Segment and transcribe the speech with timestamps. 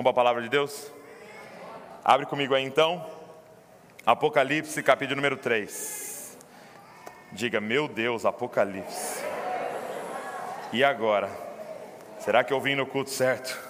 [0.00, 0.90] Vamos para a palavra de Deus?
[2.02, 3.06] Abre comigo aí então.
[4.06, 6.38] Apocalipse, capítulo número 3.
[7.32, 9.22] Diga, meu Deus, Apocalipse.
[10.72, 11.28] E agora?
[12.18, 13.60] Será que eu vim no culto certo?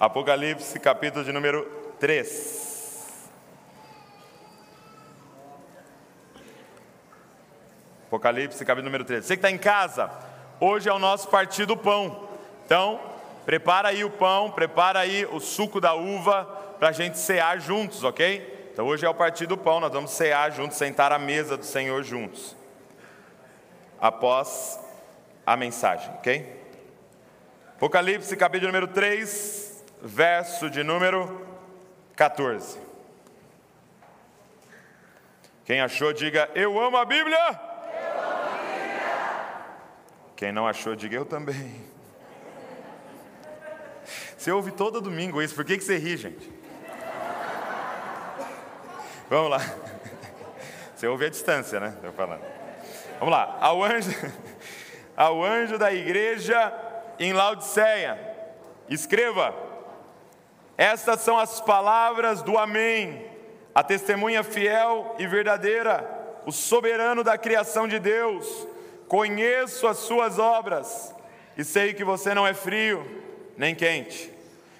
[0.00, 1.66] Apocalipse, capítulo de número
[2.00, 3.28] 3.
[8.06, 9.26] Apocalipse, capítulo número 3.
[9.26, 10.10] Você que está em casa,
[10.58, 12.30] hoje é o nosso partido pão.
[12.64, 13.07] Então,
[13.48, 16.44] prepara aí o pão, prepara aí o suco da uva
[16.78, 18.68] para a gente cear juntos, ok?
[18.70, 21.64] Então hoje é o partido do pão, nós vamos cear juntos, sentar à mesa do
[21.64, 22.54] Senhor juntos.
[23.98, 24.78] Após
[25.46, 26.62] a mensagem, ok?
[27.74, 31.40] Apocalipse, capítulo número 3, verso de número
[32.16, 32.78] 14.
[35.64, 37.38] Quem achou, diga: Eu amo a Bíblia.
[37.38, 39.56] Eu amo a Bíblia.
[40.36, 41.87] Quem não achou, diga: Eu também.
[44.38, 46.48] Você ouve todo domingo isso, por que, que você ri, gente?
[49.28, 49.58] Vamos lá.
[50.94, 51.92] Você ouve a distância, né?
[51.96, 52.42] Estou falando.
[53.18, 53.58] Vamos lá.
[53.60, 54.10] Ao anjo,
[55.16, 56.72] ao anjo da igreja
[57.18, 58.16] em Laodiceia,
[58.88, 59.52] escreva:
[60.76, 63.28] Estas são as palavras do Amém,
[63.74, 66.08] a testemunha fiel e verdadeira,
[66.46, 68.68] o soberano da criação de Deus.
[69.08, 71.12] Conheço as suas obras
[71.56, 73.26] e sei que você não é frio
[73.58, 74.32] nem quente.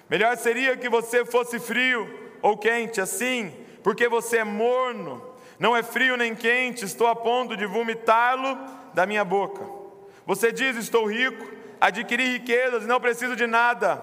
[0.09, 2.09] Melhor seria que você fosse frio
[2.41, 5.21] ou quente, assim, porque você é morno,
[5.59, 8.57] não é frio nem quente, estou a ponto de vomitá-lo
[8.93, 9.61] da minha boca.
[10.25, 11.45] Você diz: Estou rico,
[11.79, 14.01] adquiri riquezas e não preciso de nada.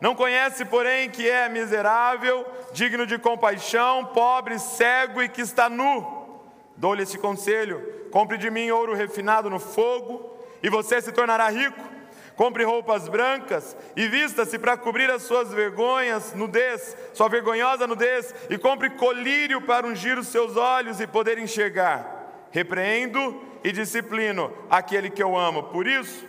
[0.00, 6.40] Não conhece, porém, que é miserável, digno de compaixão, pobre, cego e que está nu.
[6.76, 11.97] Dou-lhe esse conselho: compre de mim ouro refinado no fogo, e você se tornará rico
[12.38, 18.56] compre roupas brancas e vista-se para cobrir as suas vergonhas, nudez, sua vergonhosa nudez, e
[18.56, 22.46] compre colírio para ungir os seus olhos e poder enxergar.
[22.52, 25.64] Repreendo e disciplino aquele que eu amo.
[25.64, 26.24] Por isso,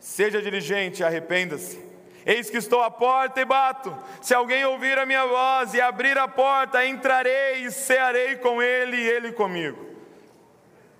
[0.00, 1.80] seja diligente e arrependa-se.
[2.26, 3.96] Eis que estou à porta e bato.
[4.20, 8.96] Se alguém ouvir a minha voz e abrir a porta, entrarei e cearei com ele
[8.96, 9.78] e ele comigo.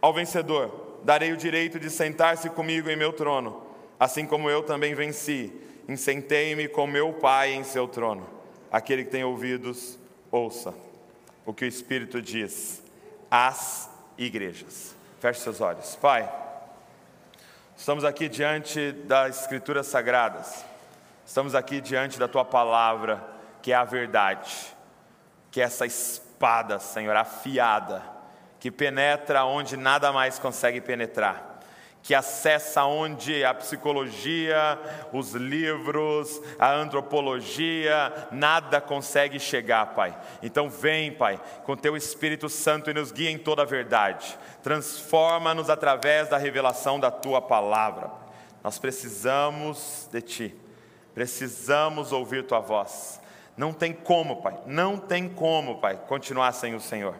[0.00, 3.63] Ao vencedor, darei o direito de sentar-se comigo em meu trono
[4.04, 5.50] assim como eu também venci,
[5.88, 8.28] insentei-me com meu Pai em seu trono.
[8.70, 9.98] Aquele que tem ouvidos,
[10.30, 10.74] ouça
[11.46, 12.82] o que o Espírito diz
[13.30, 13.88] às
[14.18, 14.94] igrejas.
[15.20, 15.96] Feche seus olhos.
[15.96, 16.30] Pai,
[17.74, 20.62] estamos aqui diante das Escrituras Sagradas,
[21.24, 23.26] estamos aqui diante da Tua palavra,
[23.62, 24.54] que é a verdade,
[25.50, 28.02] que é essa espada, Senhor, afiada,
[28.60, 31.53] que penetra onde nada mais consegue penetrar
[32.04, 34.78] que acessa onde a psicologia,
[35.10, 40.14] os livros, a antropologia, nada consegue chegar, Pai.
[40.42, 44.38] Então vem, Pai, com teu Espírito Santo e nos guia em toda a verdade.
[44.62, 48.10] Transforma-nos através da revelação da tua palavra.
[48.62, 50.54] Nós precisamos de ti.
[51.14, 53.18] Precisamos ouvir tua voz.
[53.56, 54.60] Não tem como, Pai.
[54.66, 57.16] Não tem como, Pai, continuar sem o Senhor.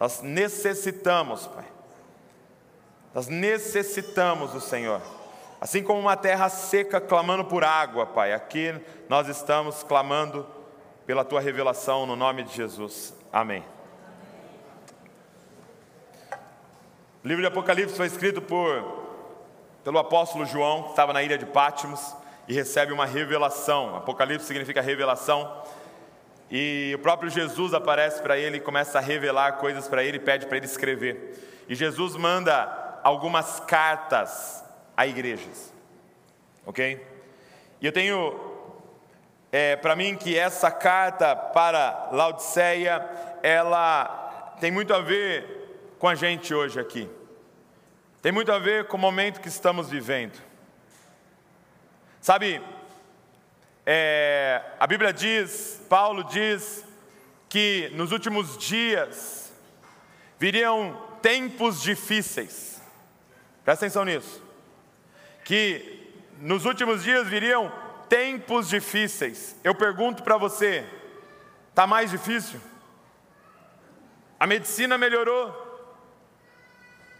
[0.00, 1.71] Nós necessitamos, Pai
[3.14, 5.00] nós necessitamos do Senhor.
[5.60, 8.74] Assim como uma terra seca clamando por água, Pai, aqui
[9.08, 10.46] nós estamos clamando
[11.06, 13.14] pela tua revelação no nome de Jesus.
[13.32, 13.64] Amém.
[17.24, 19.02] O livro de Apocalipse foi escrito por
[19.84, 22.14] pelo apóstolo João, que estava na ilha de Pátimos
[22.48, 23.96] e recebe uma revelação.
[23.96, 25.62] Apocalipse significa revelação.
[26.50, 30.46] E o próprio Jesus aparece para ele e começa a revelar coisas para ele, pede
[30.46, 31.64] para ele escrever.
[31.68, 34.64] E Jesus manda algumas cartas
[34.96, 35.72] a igrejas,
[36.64, 37.04] ok?
[37.80, 38.52] E eu tenho
[39.50, 43.06] é, para mim que essa carta para Laodiceia,
[43.42, 47.08] ela tem muito a ver com a gente hoje aqui,
[48.22, 50.38] tem muito a ver com o momento que estamos vivendo.
[52.20, 52.62] Sabe,
[53.84, 56.84] é, a Bíblia diz, Paulo diz,
[57.48, 59.52] que nos últimos dias
[60.38, 62.71] viriam tempos difíceis.
[63.64, 64.42] Presta atenção nisso.
[65.44, 67.72] Que nos últimos dias viriam
[68.08, 69.56] tempos difíceis.
[69.62, 70.84] Eu pergunto para você:
[71.70, 72.60] está mais difícil?
[74.38, 75.60] A medicina melhorou.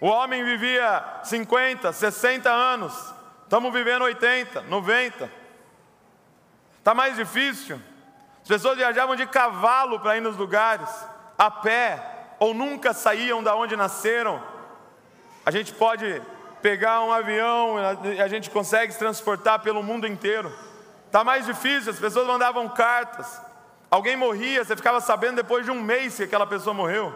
[0.01, 3.15] O homem vivia 50, 60 anos.
[3.45, 5.31] Estamos vivendo 80, 90.
[6.79, 7.81] Está mais difícil.
[8.43, 10.89] As pessoas viajavam de cavalo para ir nos lugares,
[11.39, 14.43] a pé, ou nunca saíam da onde nasceram.
[15.47, 16.21] A gente pode
[16.63, 20.53] pegar um avião, a gente consegue se transportar pelo mundo inteiro.
[21.07, 23.41] Está mais difícil, as pessoas mandavam cartas.
[23.91, 27.13] Alguém morria, você ficava sabendo depois de um mês que aquela pessoa morreu.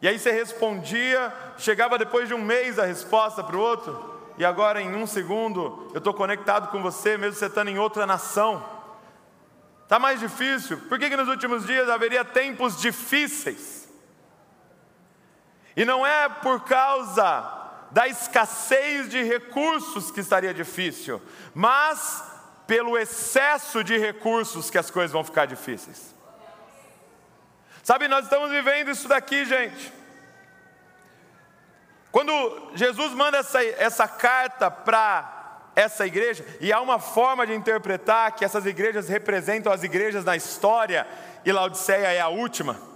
[0.00, 4.44] E aí você respondia, chegava depois de um mês a resposta para o outro, e
[4.44, 8.64] agora em um segundo eu estou conectado com você, mesmo você estando em outra nação.
[9.82, 10.78] Está mais difícil.
[10.88, 13.88] Por que, que nos últimos dias haveria tempos difíceis?
[15.76, 17.63] E não é por causa
[17.94, 21.22] da escassez de recursos que estaria difícil,
[21.54, 22.24] mas
[22.66, 26.12] pelo excesso de recursos que as coisas vão ficar difíceis.
[27.84, 29.92] Sabe, nós estamos vivendo isso daqui, gente.
[32.10, 38.32] Quando Jesus manda essa, essa carta para essa igreja, e há uma forma de interpretar
[38.32, 41.06] que essas igrejas representam as igrejas na história,
[41.44, 42.93] e Laodiceia é a última.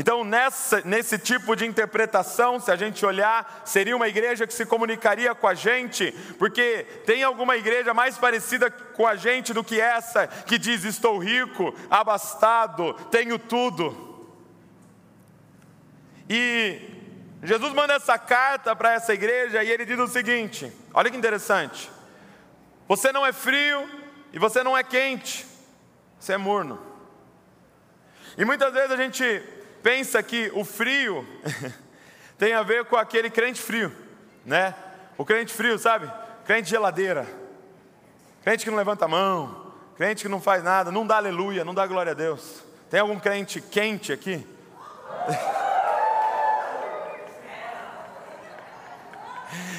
[0.00, 4.64] Então, nessa, nesse tipo de interpretação, se a gente olhar, seria uma igreja que se
[4.64, 9.80] comunicaria com a gente, porque tem alguma igreja mais parecida com a gente do que
[9.80, 14.06] essa, que diz: Estou rico, abastado, tenho tudo.
[16.30, 16.80] E
[17.42, 21.90] Jesus manda essa carta para essa igreja e ele diz o seguinte: olha que interessante,
[22.86, 23.90] você não é frio
[24.32, 25.44] e você não é quente,
[26.20, 26.86] você é morno.
[28.36, 31.26] E muitas vezes a gente pensa que o frio
[32.38, 33.92] tem a ver com aquele crente frio,
[34.44, 34.74] né?
[35.16, 36.10] O crente frio, sabe?
[36.44, 37.26] Crente geladeira.
[38.42, 41.74] Crente que não levanta a mão, crente que não faz nada, não dá aleluia, não
[41.74, 42.62] dá glória a Deus.
[42.88, 44.46] Tem algum crente quente aqui?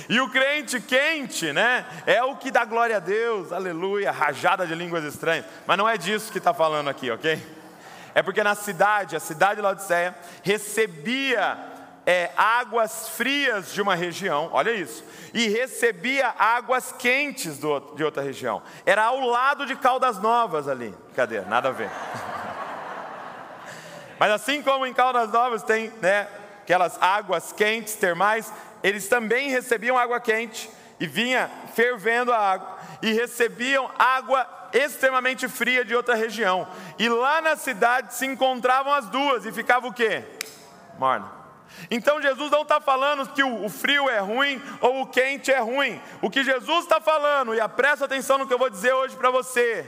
[0.10, 1.86] E o crente quente, né?
[2.08, 5.46] É o que dá glória a Deus, aleluia, rajada de línguas estranhas.
[5.68, 7.40] Mas não é disso que está falando aqui, ok?
[8.16, 11.58] É porque na cidade, a cidade de Laodiceia, recebia
[12.06, 15.04] é, águas frias de uma região, olha isso,
[15.34, 18.64] e recebia águas quentes do, de outra região.
[18.86, 20.96] Era ao lado de Caldas Novas ali.
[21.16, 21.42] Cadê?
[21.42, 21.90] Nada a ver.
[24.18, 26.28] Mas assim como em Caldas Novas tem né,
[26.64, 28.52] aquelas águas quentes, termais,
[28.82, 30.70] eles também recebiam água quente
[31.00, 36.68] e vinha fervendo a água e recebiam água extremamente fria de outra região.
[36.98, 40.24] E lá na cidade se encontravam as duas e ficava o quê?
[40.98, 41.40] Morna.
[41.90, 46.02] Então Jesus não está falando que o frio é ruim ou o quente é ruim.
[46.22, 49.30] O que Jesus está falando, e presta atenção no que eu vou dizer hoje para
[49.30, 49.86] você,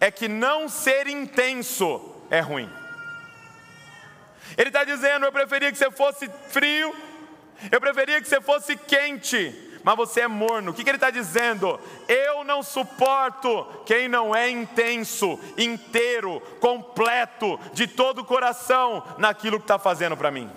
[0.00, 2.70] é que não ser intenso é ruim.
[4.56, 6.94] Ele está dizendo: eu preferia que você fosse frio,
[7.70, 10.72] eu preferia que você fosse quente, mas você é morno.
[10.72, 11.78] O que, que ele está dizendo?
[12.08, 19.62] Eu não suporto quem não é intenso, inteiro, completo, de todo o coração naquilo que
[19.62, 20.50] está fazendo para mim.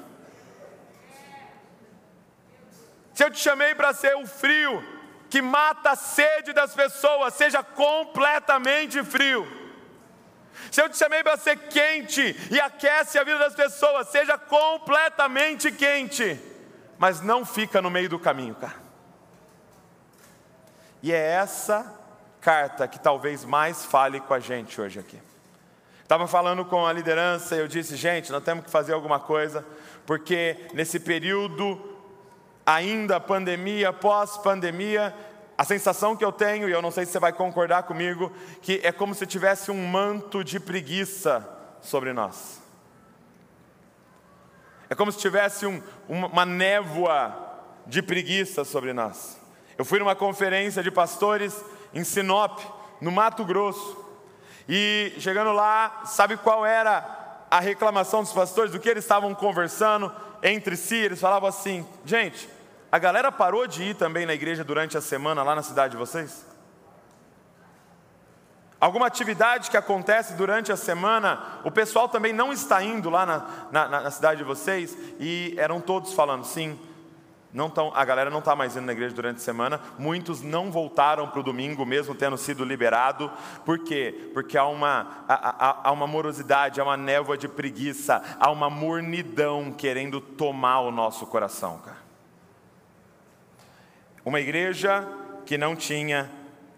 [3.13, 4.83] Se eu te chamei para ser o frio
[5.29, 9.47] que mata a sede das pessoas, seja completamente frio.
[10.71, 15.71] Se eu te chamei para ser quente e aquece a vida das pessoas, seja completamente
[15.71, 16.41] quente,
[16.97, 18.88] mas não fica no meio do caminho, cara.
[21.01, 21.99] E é essa
[22.41, 25.19] carta que talvez mais fale com a gente hoje aqui.
[26.01, 29.63] Estava falando com a liderança e eu disse, gente, nós temos que fazer alguma coisa,
[30.05, 31.79] porque nesse período,
[32.65, 35.15] ainda pandemia, pós-pandemia,
[35.57, 38.31] a sensação que eu tenho, e eu não sei se você vai concordar comigo,
[38.61, 41.47] que é como se tivesse um manto de preguiça
[41.81, 42.59] sobre nós.
[44.89, 49.38] É como se tivesse um, uma névoa de preguiça sobre nós.
[49.79, 52.59] Eu fui numa conferência de pastores em Sinop,
[52.99, 53.97] no Mato Grosso.
[54.67, 58.73] E chegando lá, sabe qual era a reclamação dos pastores?
[58.73, 60.97] Do que eles estavam conversando entre si?
[60.97, 62.49] Eles falavam assim: gente,
[62.91, 65.97] a galera parou de ir também na igreja durante a semana lá na cidade de
[65.97, 66.45] vocês?
[68.81, 73.47] Alguma atividade que acontece durante a semana, o pessoal também não está indo lá na,
[73.71, 74.97] na, na cidade de vocês?
[75.21, 76.77] E eram todos falando, sim,
[77.51, 80.71] não tão, a galera não está mais indo na igreja durante a semana, muitos não
[80.71, 83.31] voltaram para o domingo, mesmo tendo sido liberado.
[83.65, 84.29] Por quê?
[84.33, 89.71] Porque há uma, há, há uma morosidade, há uma névoa de preguiça, há uma mornidão
[89.71, 91.79] querendo tomar o nosso coração.
[91.79, 91.97] Cara.
[94.23, 95.07] Uma igreja
[95.45, 96.29] que não tinha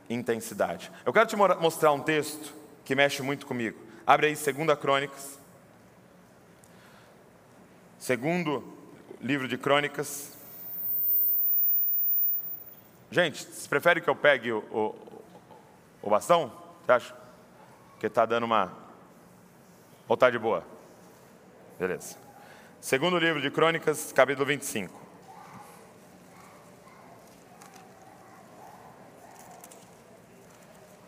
[0.09, 0.89] intensidade.
[1.05, 2.53] Eu quero te mostrar um texto
[2.85, 3.77] que mexe muito comigo.
[4.07, 5.37] Abre aí 2 Crônicas.
[7.99, 8.63] Segundo
[9.19, 10.40] livro de Crônicas.
[13.13, 14.95] Gente, vocês preferem que eu pegue o, o,
[16.01, 16.49] o bastão?
[16.85, 17.15] Você acha?
[17.91, 18.71] Porque está dando uma.
[20.07, 20.65] Ou está de boa?
[21.77, 22.17] Beleza.
[22.79, 24.97] Segundo livro de Crônicas, capítulo 25.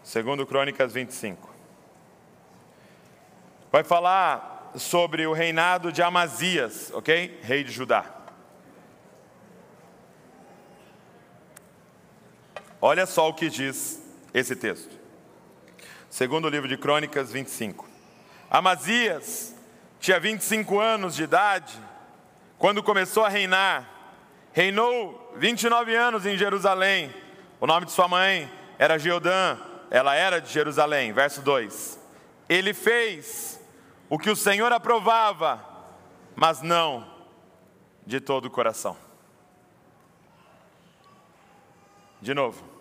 [0.03, 1.49] Segundo Crônicas 25.
[3.71, 7.39] Vai falar sobre o reinado de Amazias, ok?
[7.41, 8.22] Rei de Judá.
[12.85, 14.93] Olha só o que diz esse texto.
[16.09, 17.87] Segundo o livro de Crônicas 25.
[18.51, 19.55] Amazias
[20.01, 21.81] tinha 25 anos de idade
[22.57, 23.89] quando começou a reinar.
[24.51, 27.15] Reinou 29 anos em Jerusalém.
[27.57, 29.57] O nome de sua mãe era Geodã,
[29.89, 31.13] ela era de Jerusalém.
[31.13, 31.97] Verso 2.
[32.49, 33.61] Ele fez
[34.09, 35.65] o que o Senhor aprovava,
[36.35, 37.09] mas não
[38.05, 38.97] de todo o coração.
[42.21, 42.72] De novo.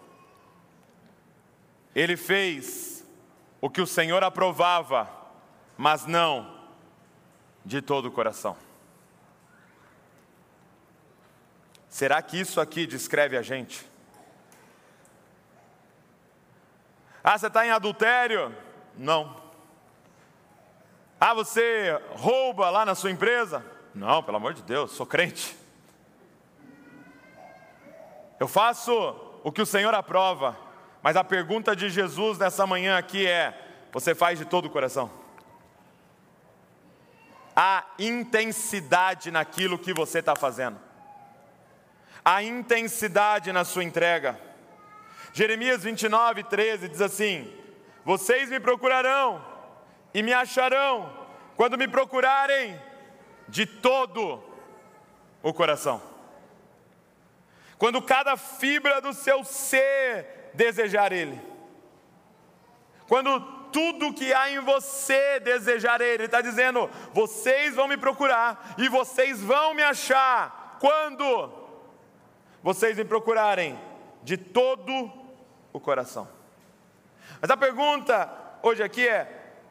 [1.95, 3.05] Ele fez
[3.61, 5.09] o que o Senhor aprovava,
[5.77, 6.61] mas não
[7.65, 8.57] de todo o coração.
[11.89, 13.87] Será que isso aqui descreve a gente?
[17.23, 18.55] Ah, você está em adultério?
[18.97, 19.37] Não.
[21.21, 23.65] Ah, você rouba lá na sua empresa?
[23.95, 25.57] Não, pelo amor de Deus, sou crente.
[28.41, 28.93] Eu faço
[29.45, 30.57] o que o Senhor aprova,
[31.03, 33.59] mas a pergunta de Jesus nessa manhã aqui é:
[33.91, 35.11] você faz de todo o coração?
[37.55, 40.79] A intensidade naquilo que você está fazendo,
[42.25, 44.39] a intensidade na sua entrega.
[45.35, 47.53] Jeremias 29, 13 diz assim:
[48.05, 49.45] Vocês me procurarão
[50.15, 52.81] e me acharão quando me procurarem
[53.49, 54.43] de todo
[55.43, 56.01] o coração.
[57.77, 61.41] Quando cada fibra do seu ser desejar Ele.
[63.09, 63.41] Quando
[63.73, 69.41] tudo que há em você desejar Ele, está dizendo: vocês vão me procurar e vocês
[69.41, 70.77] vão me achar.
[70.81, 71.53] Quando
[72.63, 73.79] vocês me procurarem
[74.23, 75.11] de todo
[75.73, 76.29] o coração.
[77.41, 78.31] Mas a pergunta
[78.63, 79.25] hoje aqui é: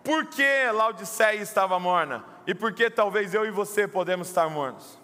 [0.04, 2.26] por que Laodiceia estava morna?
[2.46, 5.00] E por que talvez eu e você podemos estar mornos?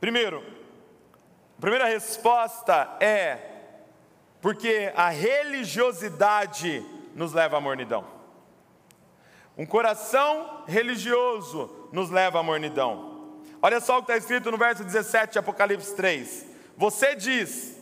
[0.00, 0.42] Primeiro,
[1.60, 3.36] a primeira resposta é
[4.40, 6.82] porque a religiosidade
[7.14, 8.06] nos leva à mornidão.
[9.58, 13.42] Um coração religioso nos leva à mornidão.
[13.60, 16.46] Olha só o que está escrito no verso 17 de Apocalipse 3.
[16.78, 17.76] Você diz: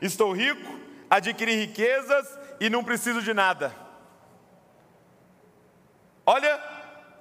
[0.00, 0.80] Estou rico,
[1.10, 2.26] adquiri riquezas
[2.58, 3.76] e não preciso de nada.
[6.24, 6.58] Olha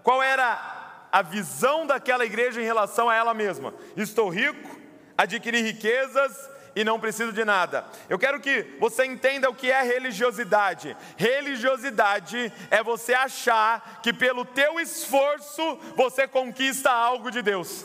[0.03, 3.73] qual era a visão daquela igreja em relação a ela mesma.
[3.97, 4.76] Estou rico,
[5.17, 7.85] adquirir riquezas e não preciso de nada.
[8.07, 10.95] Eu quero que você entenda o que é religiosidade.
[11.17, 17.83] Religiosidade é você achar que pelo teu esforço você conquista algo de Deus.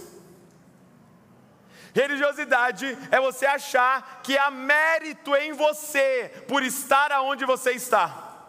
[1.95, 8.47] Religiosidade é você achar que há mérito em você por estar aonde você está.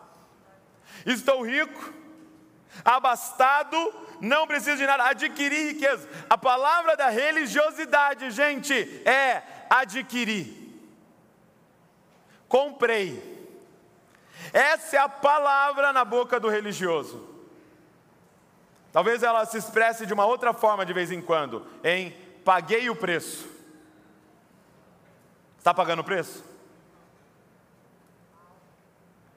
[1.06, 1.94] Estou rico,
[2.84, 3.78] abastado,
[4.22, 6.08] não preciso de nada, adquirir riqueza.
[6.30, 8.74] A palavra da religiosidade, gente,
[9.08, 10.64] é adquirir.
[12.48, 13.34] Comprei.
[14.52, 17.30] Essa é a palavra na boca do religioso.
[18.92, 22.12] Talvez ela se expresse de uma outra forma de vez em quando, em
[22.46, 23.50] paguei o preço.
[25.58, 26.44] Está pagando o preço?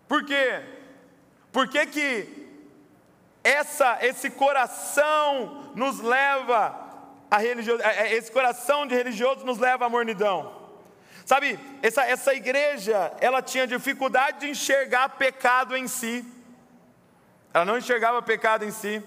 [0.06, 0.62] Por quê?
[1.50, 2.45] Por que, que
[3.46, 6.74] essa, esse coração nos leva
[7.30, 10.66] a religiosidade, é, é, esse coração de religioso nos leva à mornidão.
[11.24, 16.24] Sabe, essa, essa igreja, ela tinha dificuldade de enxergar pecado em si.
[17.54, 19.00] Ela não enxergava pecado em si.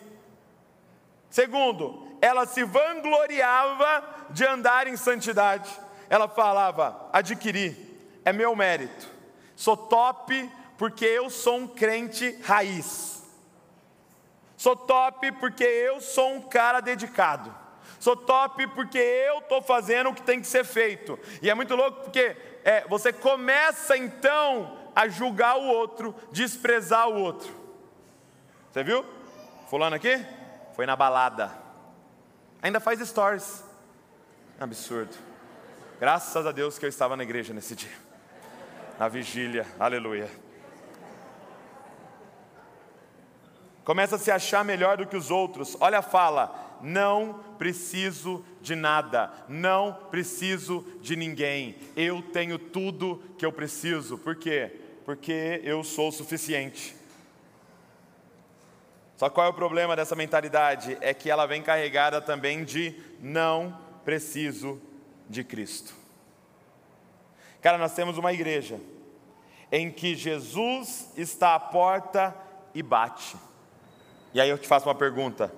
[1.29, 5.69] Segundo, ela se vangloriava de andar em santidade.
[6.09, 7.75] Ela falava: adquirir,
[8.23, 9.05] é meu mérito.
[9.53, 13.18] Sou top porque eu sou um crente raiz.
[14.59, 17.55] Sou top porque eu sou um cara dedicado.
[17.97, 21.17] Sou top porque eu estou fazendo o que tem que ser feito.
[21.41, 22.35] E é muito louco porque
[22.65, 27.49] é, você começa então a julgar o outro, desprezar o outro.
[28.69, 29.05] Você viu?
[29.69, 30.25] Fulano aqui?
[30.75, 31.53] Foi na balada.
[32.61, 33.63] Ainda faz stories.
[34.59, 35.15] Absurdo.
[36.01, 37.97] Graças a Deus que eu estava na igreja nesse dia.
[38.99, 39.65] Na vigília.
[39.79, 40.29] Aleluia.
[43.89, 45.75] Começa a se achar melhor do que os outros.
[45.79, 53.43] Olha a fala: não preciso de nada, não preciso de ninguém, eu tenho tudo que
[53.43, 54.15] eu preciso.
[54.15, 54.79] Por quê?
[55.03, 56.95] Porque eu sou o suficiente.
[59.17, 60.95] Só qual é o problema dessa mentalidade?
[61.01, 64.79] É que ela vem carregada também de não preciso
[65.27, 65.95] de Cristo.
[67.59, 68.79] Cara, nós temos uma igreja
[69.71, 72.35] em que Jesus está à porta
[72.75, 73.48] e bate.
[74.33, 75.51] E aí eu te faço uma pergunta: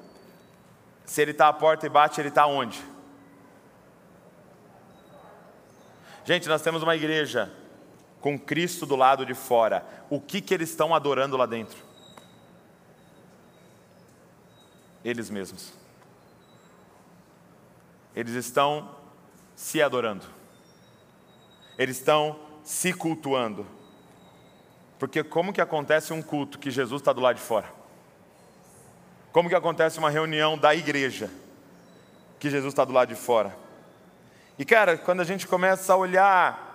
[1.05, 2.81] se ele está à porta e bate, ele está onde?
[6.23, 7.51] Gente, nós temos uma igreja
[8.21, 9.85] com Cristo do lado de fora.
[10.09, 11.77] O que, que eles estão adorando lá dentro?
[15.03, 15.73] Eles mesmos.
[18.15, 18.95] Eles estão
[19.55, 20.25] se adorando.
[21.77, 23.65] Eles estão se cultuando.
[24.99, 27.80] Porque como que acontece um culto que Jesus está do lado de fora?
[29.31, 31.29] Como que acontece uma reunião da igreja
[32.39, 33.55] que Jesus está do lado de fora?
[34.59, 36.71] E cara, quando a gente começa a olhar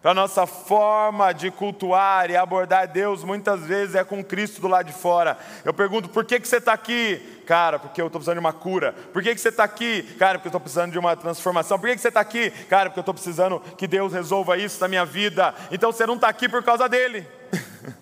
[0.00, 4.66] para a nossa forma de cultuar e abordar Deus, muitas vezes é com Cristo do
[4.66, 5.38] lado de fora.
[5.64, 7.44] Eu pergunto, por que, que você está aqui?
[7.46, 8.92] Cara, porque eu estou precisando de uma cura.
[9.12, 10.02] Por que, que você está aqui?
[10.18, 11.78] Cara, porque eu estou precisando de uma transformação.
[11.78, 12.50] Por que, que você está aqui?
[12.68, 15.54] Cara, porque eu estou precisando que Deus resolva isso na minha vida.
[15.70, 17.24] Então você não está aqui por causa dele.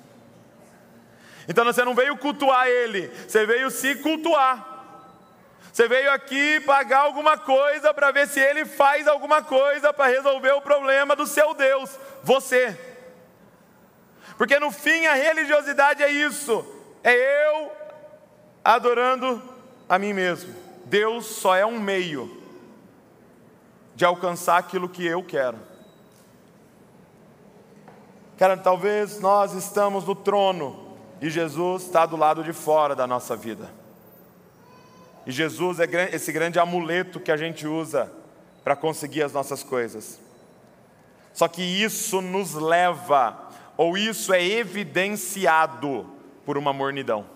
[1.49, 4.69] então você não veio cultuar ele, você veio se cultuar.
[5.73, 10.51] Você veio aqui pagar alguma coisa para ver se ele faz alguma coisa para resolver
[10.53, 11.91] o problema do seu Deus,
[12.23, 12.79] você.
[14.37, 16.67] Porque no fim a religiosidade é isso,
[17.05, 17.71] é eu
[18.65, 19.43] adorando
[19.89, 20.55] a mim mesmo.
[20.87, 22.41] Deus só é um meio
[23.95, 25.59] de alcançar aquilo que eu quero.
[28.39, 30.80] Cara, talvez nós estamos no trono
[31.21, 33.71] e Jesus está do lado de fora da nossa vida.
[35.27, 38.11] E Jesus é esse grande amuleto que a gente usa
[38.65, 40.19] para conseguir as nossas coisas.
[41.35, 43.39] Só que isso nos leva,
[43.77, 46.07] ou isso é evidenciado
[46.45, 47.27] por uma mornidão.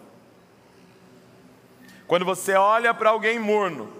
[2.06, 3.92] Quando você olha para alguém morno,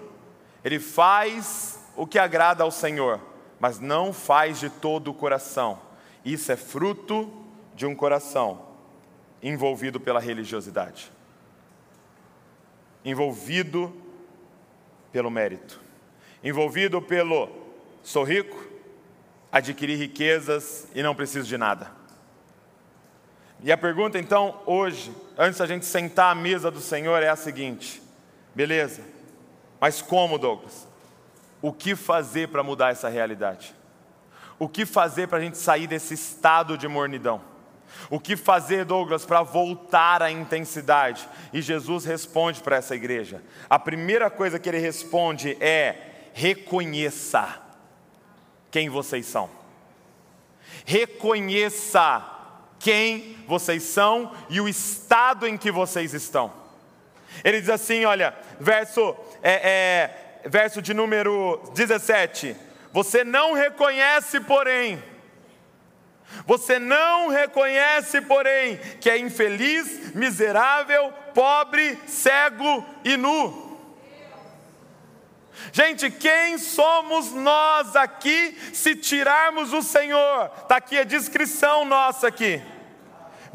[0.63, 3.19] ele faz o que agrada ao Senhor,
[3.59, 5.79] mas não faz de todo o coração.
[6.23, 7.31] Isso é fruto
[7.75, 8.64] de um coração
[9.41, 11.11] envolvido pela religiosidade
[13.05, 13.95] envolvido
[15.11, 15.79] pelo mérito,
[16.43, 17.47] envolvido pelo
[18.03, 18.57] sou rico,
[19.51, 21.91] adquiri riquezas e não preciso de nada.
[23.63, 27.35] E a pergunta então, hoje, antes da gente sentar à mesa do Senhor, é a
[27.35, 28.01] seguinte:
[28.53, 29.01] beleza,
[29.79, 30.87] mas como, Douglas?
[31.61, 33.73] O que fazer para mudar essa realidade?
[34.57, 37.41] O que fazer para a gente sair desse estado de mornidão?
[38.09, 41.27] O que fazer, Douglas, para voltar à intensidade?
[41.51, 43.41] E Jesus responde para essa igreja.
[43.69, 47.61] A primeira coisa que ele responde é: reconheça
[48.69, 49.49] quem vocês são.
[50.85, 52.23] Reconheça
[52.79, 56.51] quem vocês são e o estado em que vocês estão.
[57.43, 62.55] Ele diz assim: olha, verso, é, é, verso de número 17:
[62.91, 65.01] Você não reconhece, porém,
[66.45, 73.63] você não reconhece, porém, que é infeliz, miserável, pobre, cego e nu.
[75.71, 80.51] Gente, quem somos nós aqui se tirarmos o Senhor?
[80.61, 82.61] Está aqui a descrição nossa aqui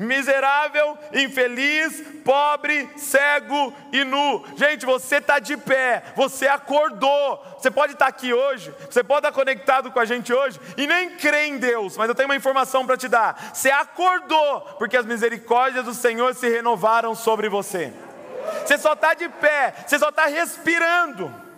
[0.00, 4.42] miserável, infeliz, pobre, cego e nu.
[4.56, 7.44] Gente, você está de pé, você acordou.
[7.58, 10.86] Você pode estar tá aqui hoje, você pode estar conectado com a gente hoje e
[10.86, 13.52] nem crê em Deus, mas eu tenho uma informação para te dar.
[13.52, 17.92] Você acordou porque as misericórdias do Senhor se renovaram sobre você.
[18.64, 21.49] Você só está de pé, você só está respirando.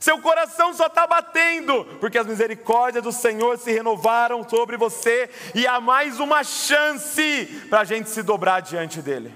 [0.00, 5.66] Seu coração só está batendo, porque as misericórdias do Senhor se renovaram sobre você, e
[5.66, 9.34] há mais uma chance para a gente se dobrar diante dEle.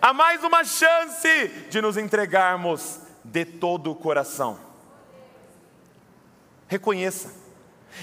[0.00, 4.58] Há mais uma chance de nos entregarmos de todo o coração.
[6.66, 7.32] Reconheça.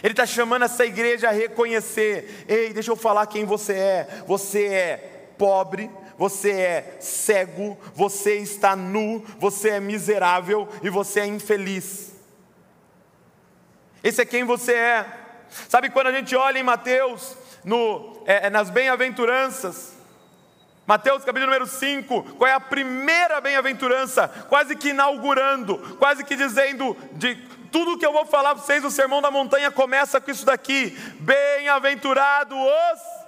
[0.03, 4.23] Ele está chamando essa igreja a reconhecer: ei, deixa eu falar quem você é.
[4.27, 11.25] Você é pobre, você é cego, você está nu, você é miserável e você é
[11.25, 12.13] infeliz.
[14.03, 15.05] Esse é quem você é.
[15.69, 19.93] Sabe quando a gente olha em Mateus, no, é, é nas bem-aventuranças,
[20.85, 24.27] Mateus capítulo número 5, qual é a primeira bem-aventurança?
[24.49, 27.35] Quase que inaugurando, quase que dizendo de
[27.71, 30.97] tudo que eu vou falar para vocês, o sermão da montanha começa com isso daqui:
[31.21, 33.19] bem-aventurado os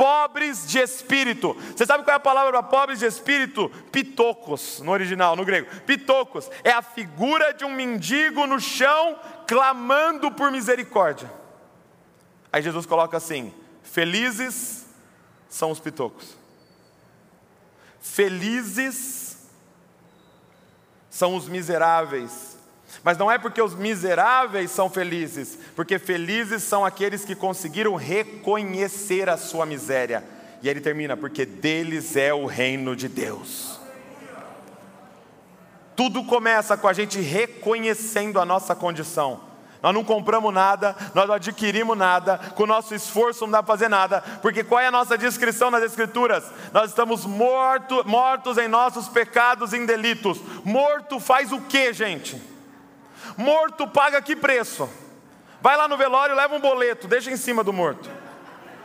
[0.00, 1.54] pobres de espírito.
[1.76, 3.68] Você sabe qual é a palavra para pobres de espírito?
[3.92, 5.68] Pitocos, no original, no grego.
[5.82, 11.30] Pitocos é a figura de um mendigo no chão clamando por misericórdia.
[12.50, 14.86] Aí Jesus coloca assim: Felizes
[15.50, 16.34] são os pitocos.
[18.00, 19.36] Felizes
[21.10, 22.49] são os miseráveis.
[23.02, 29.28] Mas não é porque os miseráveis são felizes, porque felizes são aqueles que conseguiram reconhecer
[29.28, 30.22] a sua miséria.
[30.62, 33.80] E ele termina, porque deles é o reino de Deus.
[35.96, 39.40] Tudo começa com a gente reconhecendo a nossa condição.
[39.82, 43.72] Nós não compramos nada, nós não adquirimos nada, com o nosso esforço não dá para
[43.72, 46.44] fazer nada, porque qual é a nossa descrição nas Escrituras?
[46.70, 50.38] Nós estamos morto, mortos em nossos pecados e delitos.
[50.64, 52.59] Morto faz o que, gente?
[53.40, 54.86] Morto paga que preço?
[55.62, 58.10] Vai lá no velório, leva um boleto, deixa em cima do morto.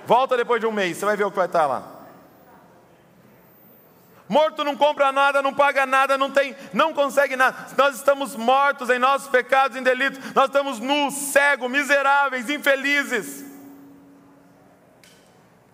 [0.06, 1.84] Volta depois de um mês, você vai ver o que vai estar lá.
[4.30, 7.68] Morto não compra nada, não paga nada, não tem, não consegue nada.
[7.78, 10.34] Nós estamos mortos em nossos pecados e delitos.
[10.34, 13.44] Nós estamos nus, cegos, miseráveis, infelizes.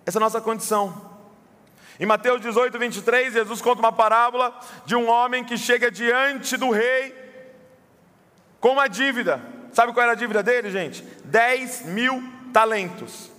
[0.08, 1.10] Essa é a nossa condição.
[2.00, 6.72] Em Mateus 18, 23, Jesus conta uma parábola de um homem que chega diante do
[6.72, 7.20] rei
[8.62, 9.41] com uma dívida.
[9.74, 11.04] Sabe qual era a dívida dele, gente?
[11.26, 13.30] 10 mil talentos.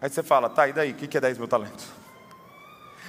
[0.00, 0.92] Aí você fala, tá, e daí?
[0.92, 1.86] O que é 10 mil talentos?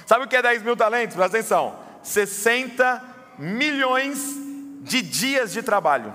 [0.06, 1.14] Sabe o que é 10 mil talentos?
[1.14, 3.02] Presta atenção: 60
[3.38, 4.34] milhões
[4.80, 6.12] de dias de trabalho.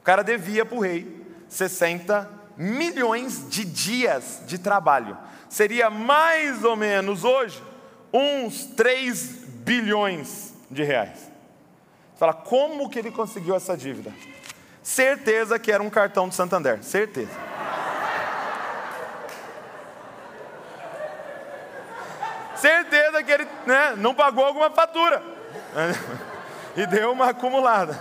[0.00, 5.18] O cara devia para o rei 60 milhões de dias de trabalho.
[5.50, 7.62] Seria mais ou menos hoje
[8.12, 11.27] uns 3 bilhões de reais.
[12.18, 14.12] Fala, como que ele conseguiu essa dívida?
[14.82, 17.30] Certeza que era um cartão do Santander, certeza.
[22.56, 25.22] certeza que ele né, não pagou alguma fatura.
[26.76, 27.98] e deu uma acumulada.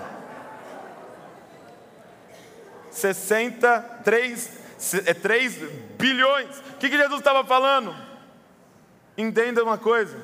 [2.89, 4.57] 63
[5.05, 5.53] é 3
[5.97, 6.57] bilhões.
[6.57, 7.95] O que, que Jesus estava falando?
[9.15, 10.17] Entenda uma coisa: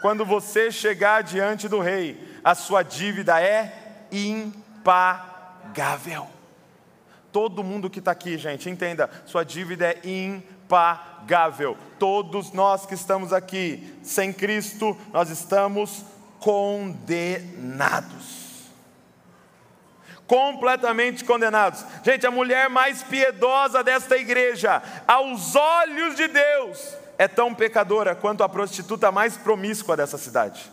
[0.00, 6.28] quando você chegar diante do rei, a sua dívida é impagável.
[7.30, 11.78] Todo mundo que está aqui, gente, entenda, sua dívida é impagável.
[11.98, 16.04] Todos nós que estamos aqui, sem Cristo, nós estamos
[16.38, 18.42] condenados.
[20.26, 21.84] Completamente condenados.
[22.02, 28.42] Gente, a mulher mais piedosa desta igreja, aos olhos de Deus, é tão pecadora quanto
[28.42, 30.70] a prostituta mais promíscua dessa cidade.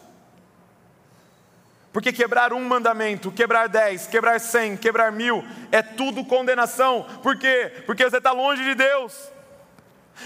[1.91, 7.05] Porque quebrar um mandamento, quebrar dez, quebrar cem, quebrar mil, é tudo condenação.
[7.23, 7.71] Por quê?
[7.85, 9.13] Porque você está longe de Deus.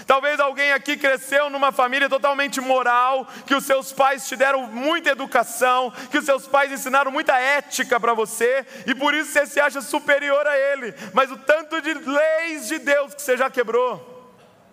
[0.06, 5.10] Talvez alguém aqui cresceu numa família totalmente moral, que os seus pais te deram muita
[5.10, 9.60] educação, que os seus pais ensinaram muita ética para você, e por isso você se
[9.60, 10.92] acha superior a ele.
[11.12, 14.12] Mas o tanto de leis de Deus que você já quebrou,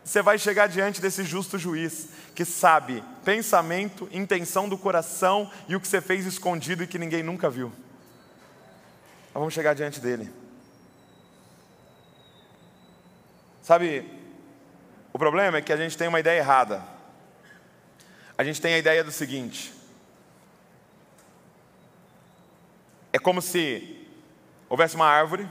[0.03, 5.79] você vai chegar diante desse justo juiz que sabe pensamento, intenção do coração e o
[5.79, 7.71] que você fez escondido e que ninguém nunca viu.
[9.33, 10.31] Nós vamos chegar diante dele.
[13.61, 14.09] Sabe,
[15.13, 16.83] o problema é que a gente tem uma ideia errada.
[18.37, 19.73] A gente tem a ideia do seguinte:
[23.13, 24.07] é como se
[24.67, 25.47] houvesse uma árvore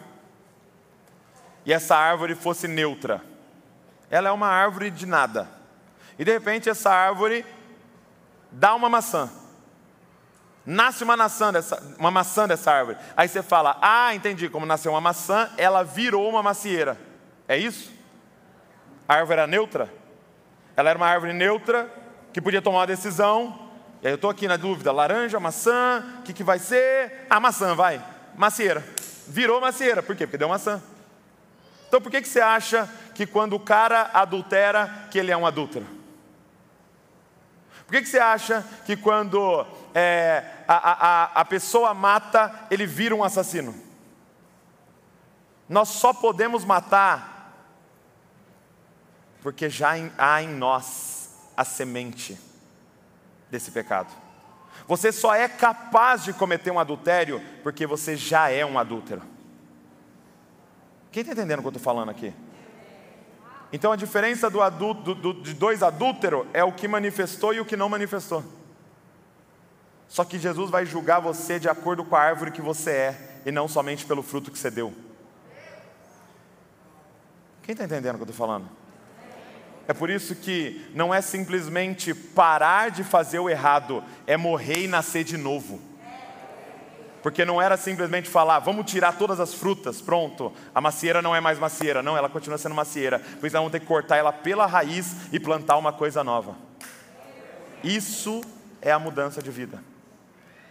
[1.65, 3.23] e essa árvore fosse neutra.
[4.11, 5.60] Ela é uma árvore de nada.
[6.21, 7.47] E de repente essa árvore
[8.53, 9.31] dá uma maçã.
[10.67, 12.99] Nasce uma maçã, dessa, uma maçã dessa árvore.
[13.17, 14.51] Aí você fala: Ah, entendi.
[14.51, 16.99] Como nasceu uma maçã, ela virou uma macieira.
[17.49, 17.91] É isso?
[19.09, 19.91] A árvore era neutra?
[20.77, 21.91] Ela era uma árvore neutra
[22.35, 23.71] que podia tomar uma decisão.
[24.03, 27.27] E aí eu estou aqui na dúvida: laranja, maçã, o que, que vai ser?
[27.31, 27.99] Ah, maçã, vai.
[28.37, 28.85] Macieira.
[29.27, 30.03] Virou macieira.
[30.03, 30.27] Por quê?
[30.27, 30.83] Porque deu maçã.
[31.89, 35.47] Então por que, que você acha que quando o cara adultera, que ele é um
[35.47, 36.00] adúltero?
[37.91, 43.17] Por que, que você acha que quando é, a, a, a pessoa mata, ele vira
[43.17, 43.75] um assassino?
[45.69, 47.53] Nós só podemos matar
[49.43, 52.39] porque já há em nós a semente
[53.51, 54.15] desse pecado.
[54.87, 59.23] Você só é capaz de cometer um adultério porque você já é um adúltero.
[61.11, 62.33] Quem está entendendo o que eu estou falando aqui?
[63.73, 67.61] Então a diferença do adulto, do, do, de dois adúlteros é o que manifestou e
[67.61, 68.43] o que não manifestou.
[70.09, 73.53] Só que Jesus vai julgar você de acordo com a árvore que você é e
[73.53, 74.93] não somente pelo fruto que você deu.
[77.63, 78.69] Quem está entendendo o que eu estou falando?
[79.87, 84.89] É por isso que não é simplesmente parar de fazer o errado, é morrer e
[84.89, 85.81] nascer de novo.
[87.23, 91.41] Porque não era simplesmente falar, vamos tirar todas as frutas, pronto, a macieira não é
[91.41, 92.03] mais macieira.
[92.03, 93.19] Não, ela continua sendo macieira.
[93.19, 96.57] Por isso nós vamos ter que cortar ela pela raiz e plantar uma coisa nova.
[97.85, 98.41] Isso
[98.81, 99.83] é a mudança de vida.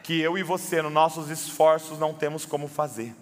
[0.09, 3.13] que eu e você, nos nossos esforços, não temos como fazer.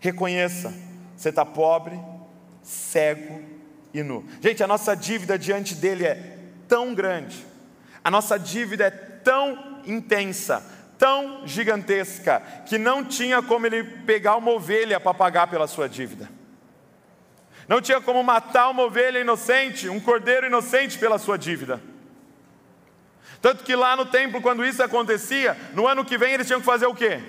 [0.00, 0.70] Reconheça,
[1.16, 1.98] você está pobre,
[2.62, 3.40] cego
[3.94, 4.22] e nu.
[4.42, 7.42] Gente, a nossa dívida diante dele é tão grande,
[8.04, 10.62] a nossa dívida é tão intensa,
[11.02, 16.30] tão gigantesca, que não tinha como ele pegar uma ovelha para pagar pela sua dívida.
[17.66, 21.82] Não tinha como matar uma ovelha inocente, um cordeiro inocente pela sua dívida.
[23.40, 26.66] Tanto que lá no templo, quando isso acontecia, no ano que vem eles tinham que
[26.66, 27.20] fazer o quê?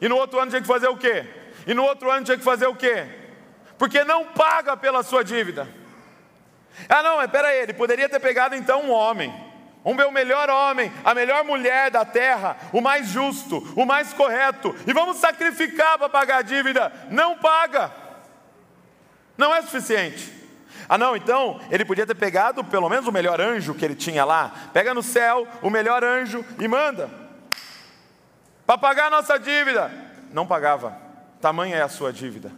[0.00, 1.24] E no outro ano tinha que fazer o quê?
[1.64, 3.06] E no outro ano tinha que fazer o quê?
[3.78, 5.68] Porque não paga pela sua dívida.
[6.88, 9.32] Ah, não, espera aí, ele poderia ter pegado então um homem,
[9.84, 14.74] um meu melhor homem, a melhor mulher da terra, o mais justo, o mais correto,
[14.86, 16.92] e vamos sacrificar para pagar a dívida.
[17.10, 17.90] Não paga,
[19.36, 20.32] não é suficiente.
[20.88, 24.24] Ah, não, então ele podia ter pegado pelo menos o melhor anjo que ele tinha
[24.24, 24.52] lá.
[24.72, 27.08] Pega no céu o melhor anjo e manda.
[28.66, 29.90] Para pagar a nossa dívida.
[30.32, 30.96] Não pagava.
[31.40, 32.52] Tamanha é a sua dívida.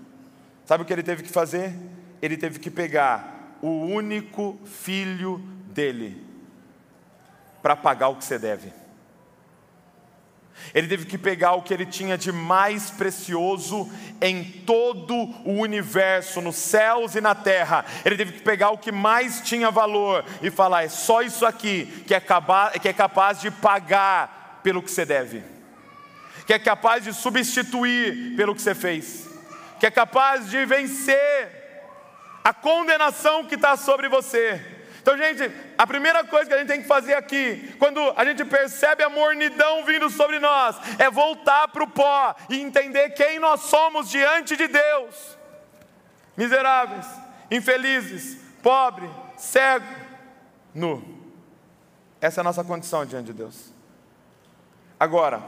[0.65, 1.75] Sabe o que ele teve que fazer?
[2.21, 6.24] Ele teve que pegar o único filho dele
[7.65, 8.71] para pagar o que você deve.
[10.75, 15.15] Ele teve que pegar o que ele tinha de mais precioso em todo
[15.47, 17.87] o universo, nos céus e na terra.
[18.05, 21.87] Ele teve que pegar o que mais tinha valor e falar: é só isso aqui
[22.07, 25.43] que é capaz, que é capaz de pagar pelo que você deve,
[26.47, 29.27] que é capaz de substituir pelo que você fez,
[29.81, 31.49] que é capaz de vencer
[32.45, 34.74] a condenação que está sobre você.
[35.05, 38.43] Então, gente, a primeira coisa que a gente tem que fazer aqui, quando a gente
[38.43, 43.61] percebe a mornidão vindo sobre nós, é voltar para o pó e entender quem nós
[43.65, 45.37] somos diante de Deus.
[46.35, 47.05] Miseráveis,
[47.51, 49.85] infelizes, pobre, cego,
[50.75, 51.05] nu.
[52.19, 53.75] Essa é a nossa condição diante de Deus.
[54.99, 55.43] Agora,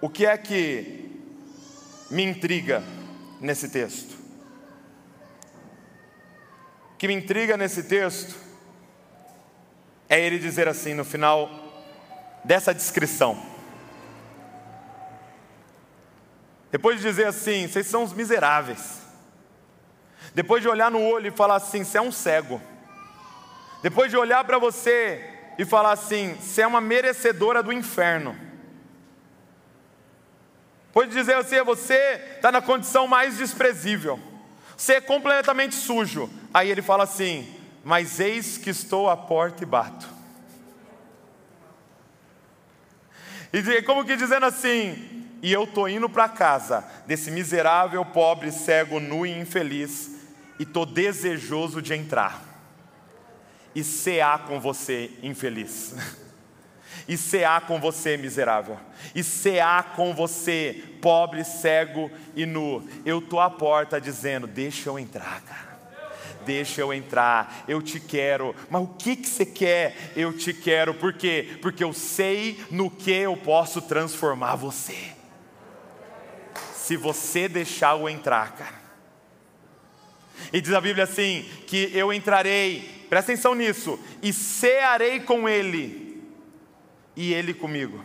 [0.00, 1.22] o que é que
[2.10, 2.82] me intriga
[3.40, 4.13] nesse texto?
[7.04, 8.34] Que me intriga nesse texto
[10.08, 11.50] é ele dizer assim no final
[12.42, 13.36] dessa descrição.
[16.72, 19.02] Depois de dizer assim, vocês são os miseráveis.
[20.34, 22.58] Depois de olhar no olho e falar assim, você é um cego.
[23.82, 25.22] Depois de olhar para você
[25.58, 28.34] e falar assim, você é uma merecedora do inferno.
[30.86, 34.18] Depois de dizer assim, você está na condição mais desprezível.
[34.88, 36.28] É completamente sujo.
[36.52, 37.52] Aí ele fala assim:
[37.84, 40.08] Mas eis que estou à porta e bato.
[43.52, 48.98] E como que dizendo assim: E eu estou indo para casa desse miserável, pobre, cego,
[48.98, 50.10] nu e infeliz,
[50.58, 52.42] e estou desejoso de entrar
[53.74, 55.94] e cear com você, infeliz.
[57.06, 58.78] e cear com você, miserável,
[59.14, 62.86] e cear com você, pobre, cego e nu.
[63.04, 65.74] Eu estou à porta dizendo: Deixa eu entrar, cara.
[66.44, 68.54] Deixa eu entrar, eu te quero.
[68.68, 70.12] Mas o que, que você quer?
[70.14, 71.58] Eu te quero, por quê?
[71.62, 75.12] Porque eu sei no que eu posso transformar você.
[76.74, 78.84] Se você deixar eu entrar, cara.
[80.52, 86.03] E diz a Bíblia assim: que eu entrarei, presta atenção nisso, e cearei com ele
[87.16, 88.04] e Ele comigo.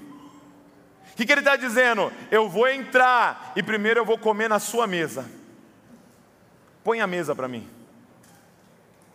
[1.12, 2.12] O que, que ele está dizendo?
[2.32, 5.26] Eu vou entrar e primeiro eu vou comer na sua mesa.
[6.84, 7.70] Põe a mesa para mim.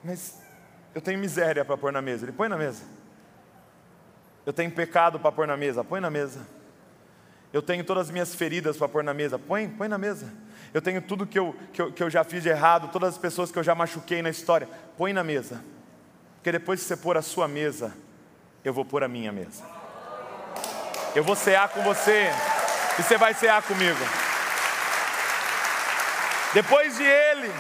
[0.02, 0.38] Mas
[0.94, 2.26] eu tenho miséria para pôr na mesa.
[2.26, 2.82] Ele põe na mesa.
[4.44, 5.82] Eu tenho pecado para pôr na mesa.
[5.82, 6.46] Põe na mesa.
[7.52, 9.38] Eu tenho todas as minhas feridas para pôr na mesa.
[9.38, 10.30] Põe, põe na mesa.
[10.74, 13.18] Eu tenho tudo que eu, que, eu, que eu já fiz de errado, todas as
[13.18, 14.68] pessoas que eu já machuquei na história.
[14.98, 15.64] Põe na mesa.
[16.36, 17.96] Porque depois que você pôr a sua mesa,
[18.62, 19.73] eu vou pôr a minha mesa.
[21.14, 22.28] Eu vou cear com você
[22.98, 23.98] e você vai cear comigo.
[26.52, 27.52] Depois de ele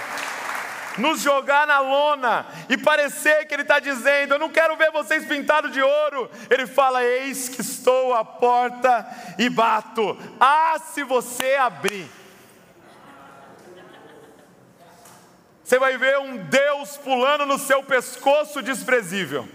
[0.98, 5.24] nos jogar na lona e parecer que ele está dizendo: Eu não quero ver vocês
[5.24, 6.30] pintados de ouro.
[6.50, 9.06] Ele fala: Eis que estou à porta
[9.38, 10.18] e bato.
[10.40, 12.08] Ah, se você abrir.
[15.62, 19.48] Você vai ver um Deus pulando no seu pescoço desprezível.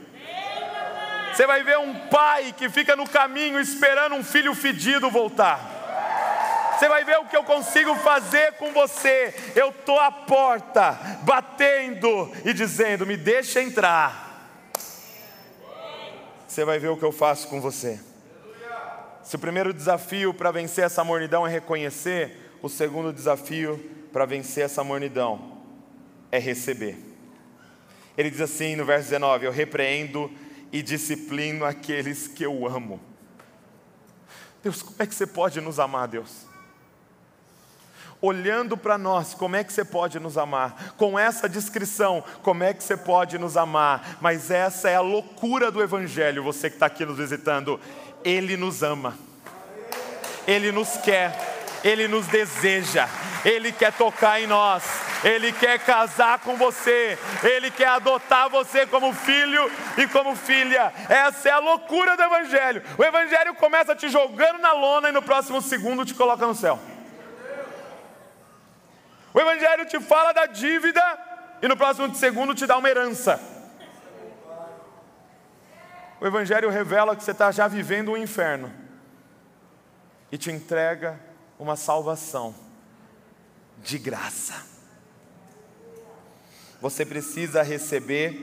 [1.39, 6.75] Você vai ver um pai que fica no caminho esperando um filho fedido voltar.
[6.77, 9.33] Você vai ver o que eu consigo fazer com você.
[9.55, 14.51] Eu estou à porta, batendo e dizendo: me deixa entrar.
[16.45, 17.97] Você vai ver o que eu faço com você.
[19.23, 23.79] Se o primeiro desafio para vencer essa mornidão é reconhecer, o segundo desafio
[24.11, 25.61] para vencer essa mornidão
[26.33, 26.97] é receber.
[28.17, 30.29] Ele diz assim no verso 19: Eu repreendo
[30.71, 32.99] e disciplino aqueles que eu amo.
[34.61, 36.47] Deus, como é que você pode nos amar, Deus?
[38.21, 40.93] Olhando para nós, como é que você pode nos amar?
[40.97, 44.17] Com essa descrição, como é que você pode nos amar?
[44.19, 47.79] Mas essa é a loucura do Evangelho, você que está aqui nos visitando.
[48.21, 49.17] Ele nos ama,
[50.45, 53.07] Ele nos quer, Ele nos deseja,
[53.45, 54.83] Ele quer tocar em nós,
[55.23, 60.91] Ele quer casar com você, Ele quer adotar você como filho e como filha.
[61.07, 62.83] Essa é a loucura do Evangelho.
[62.97, 66.79] O Evangelho começa te jogando na lona e no próximo segundo te coloca no céu.
[69.33, 71.01] O Evangelho te fala da dívida
[71.61, 73.39] e no próximo segundo te dá uma herança.
[76.19, 78.73] O Evangelho revela que você está já vivendo um inferno
[80.31, 81.28] e te entrega
[81.59, 82.55] uma salvação
[83.83, 84.65] de graça.
[86.81, 88.33] Você precisa receber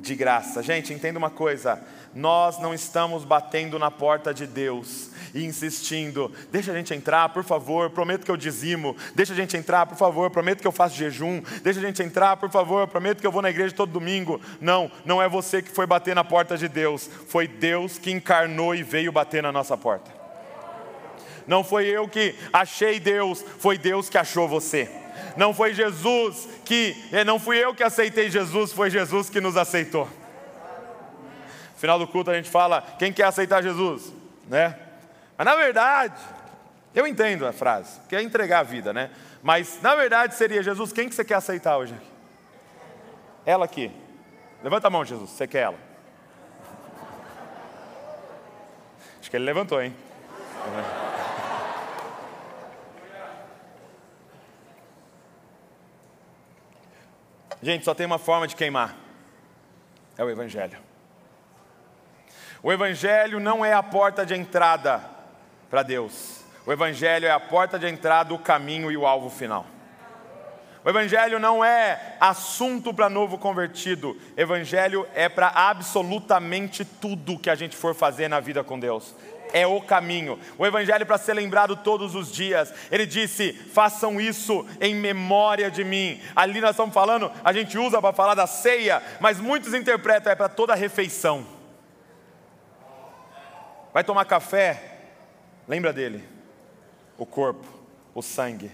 [0.00, 0.62] de graça.
[0.62, 1.80] Gente, entenda uma coisa:
[2.14, 7.44] nós não estamos batendo na porta de Deus e insistindo, deixa a gente entrar, por
[7.44, 10.96] favor, prometo que eu dizimo, deixa a gente entrar, por favor, prometo que eu faço
[10.96, 14.40] jejum, deixa a gente entrar, por favor, prometo que eu vou na igreja todo domingo.
[14.58, 18.74] Não, não é você que foi bater na porta de Deus, foi Deus que encarnou
[18.74, 20.15] e veio bater na nossa porta.
[21.46, 24.90] Não foi eu que achei Deus, foi Deus que achou você.
[25.36, 29.56] Não foi Jesus que, eh, não fui eu que aceitei Jesus, foi Jesus que nos
[29.56, 30.06] aceitou.
[31.74, 34.12] No final do culto a gente fala, quem quer aceitar Jesus?
[34.48, 34.76] Né?
[35.36, 36.14] Mas na verdade,
[36.94, 39.10] eu entendo a frase, que é entregar a vida, né?
[39.42, 41.94] Mas na verdade seria, Jesus, quem que você quer aceitar hoje?
[43.44, 43.92] Ela aqui.
[44.64, 45.78] Levanta a mão, Jesus, você quer ela?
[49.20, 49.94] Acho que ele levantou, hein?
[57.66, 58.94] Gente, só tem uma forma de queimar:
[60.16, 60.78] é o Evangelho.
[62.62, 65.00] O Evangelho não é a porta de entrada
[65.68, 66.44] para Deus.
[66.64, 69.66] O Evangelho é a porta de entrada, o caminho e o alvo final.
[70.84, 74.16] O Evangelho não é assunto para novo convertido.
[74.36, 79.12] Evangelho é para absolutamente tudo que a gente for fazer na vida com Deus.
[79.52, 80.38] É o caminho.
[80.58, 82.72] O Evangelho é para ser lembrado todos os dias.
[82.90, 86.20] Ele disse: façam isso em memória de mim.
[86.34, 90.36] Ali nós estamos falando, a gente usa para falar da ceia, mas muitos interpretam é
[90.36, 91.46] para toda refeição.
[93.92, 94.98] Vai tomar café?
[95.66, 96.22] Lembra dele?
[97.16, 97.66] O corpo,
[98.14, 98.70] o sangue.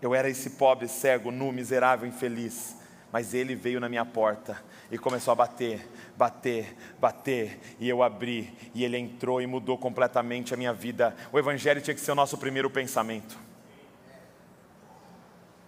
[0.00, 2.77] Eu era esse pobre, cego, nu, miserável, infeliz.
[3.12, 7.58] Mas ele veio na minha porta e começou a bater, bater, bater.
[7.80, 11.16] E eu abri, e ele entrou e mudou completamente a minha vida.
[11.32, 13.38] O Evangelho tinha que ser o nosso primeiro pensamento.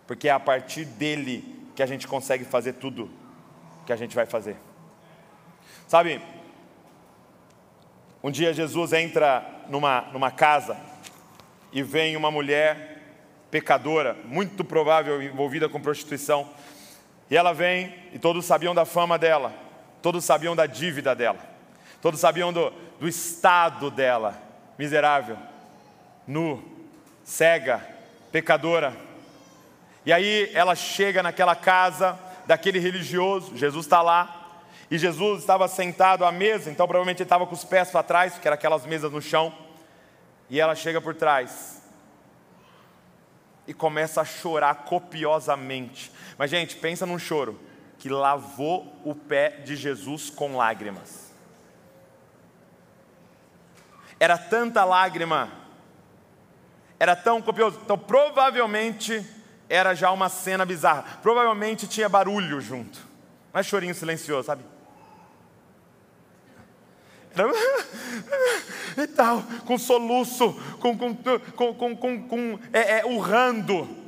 [0.07, 3.11] Porque é a partir dele que a gente consegue fazer tudo
[3.87, 4.57] que a gente vai fazer.
[5.89, 6.21] Sabe,
[8.23, 10.77] um dia Jesus entra numa, numa casa
[11.73, 13.03] e vem uma mulher
[13.51, 16.49] pecadora, muito provável envolvida com prostituição.
[17.31, 19.55] E ela vem e todos sabiam da fama dela,
[20.03, 21.39] todos sabiam da dívida dela,
[22.03, 24.37] todos sabiam do, do estado dela,
[24.77, 25.39] miserável,
[26.27, 26.63] nu,
[27.23, 27.87] cega,
[28.33, 28.97] pecadora.
[30.05, 34.41] E aí ela chega naquela casa daquele religioso, Jesus está lá,
[34.91, 38.39] e Jesus estava sentado à mesa, então provavelmente ele estava com os pés para trás,
[38.39, 39.55] que eram aquelas mesas no chão.
[40.49, 41.81] E ela chega por trás
[43.69, 46.11] e começa a chorar copiosamente.
[46.41, 47.61] Mas, gente, pensa num choro
[47.99, 51.31] que lavou o pé de Jesus com lágrimas.
[54.19, 55.53] Era tanta lágrima,
[56.99, 57.79] era tão copioso.
[57.85, 59.23] Então, provavelmente
[59.69, 61.19] era já uma cena bizarra.
[61.21, 62.99] Provavelmente tinha barulho junto.
[63.53, 64.65] Mas chorinho silencioso, sabe?
[68.97, 74.00] e tal, com soluço, com, com, com, com, com é, é, urrando.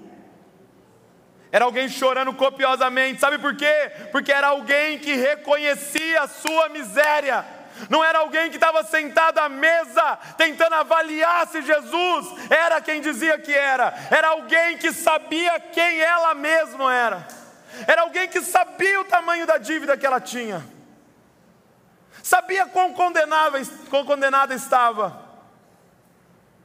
[1.53, 3.93] Era alguém chorando copiosamente, sabe por quê?
[4.11, 7.45] Porque era alguém que reconhecia a sua miséria.
[7.89, 13.39] Não era alguém que estava sentado à mesa tentando avaliar se Jesus era quem dizia
[13.39, 13.95] que era.
[14.11, 17.29] Era alguém que sabia quem ela mesma era.
[17.87, 20.65] Era alguém que sabia o tamanho da dívida que ela tinha
[22.23, 25.21] sabia quão, quão condenada estava,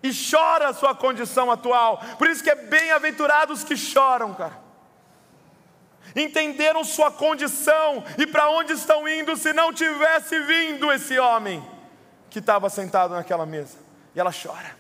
[0.01, 2.01] e chora a sua condição atual.
[2.17, 4.66] Por isso que é bem-aventurados que choram, cara.
[6.18, 11.63] Entenderam sua condição e para onde estão indo se não tivesse vindo esse homem
[12.30, 13.78] que estava sentado naquela mesa.
[14.15, 14.76] E ela chora.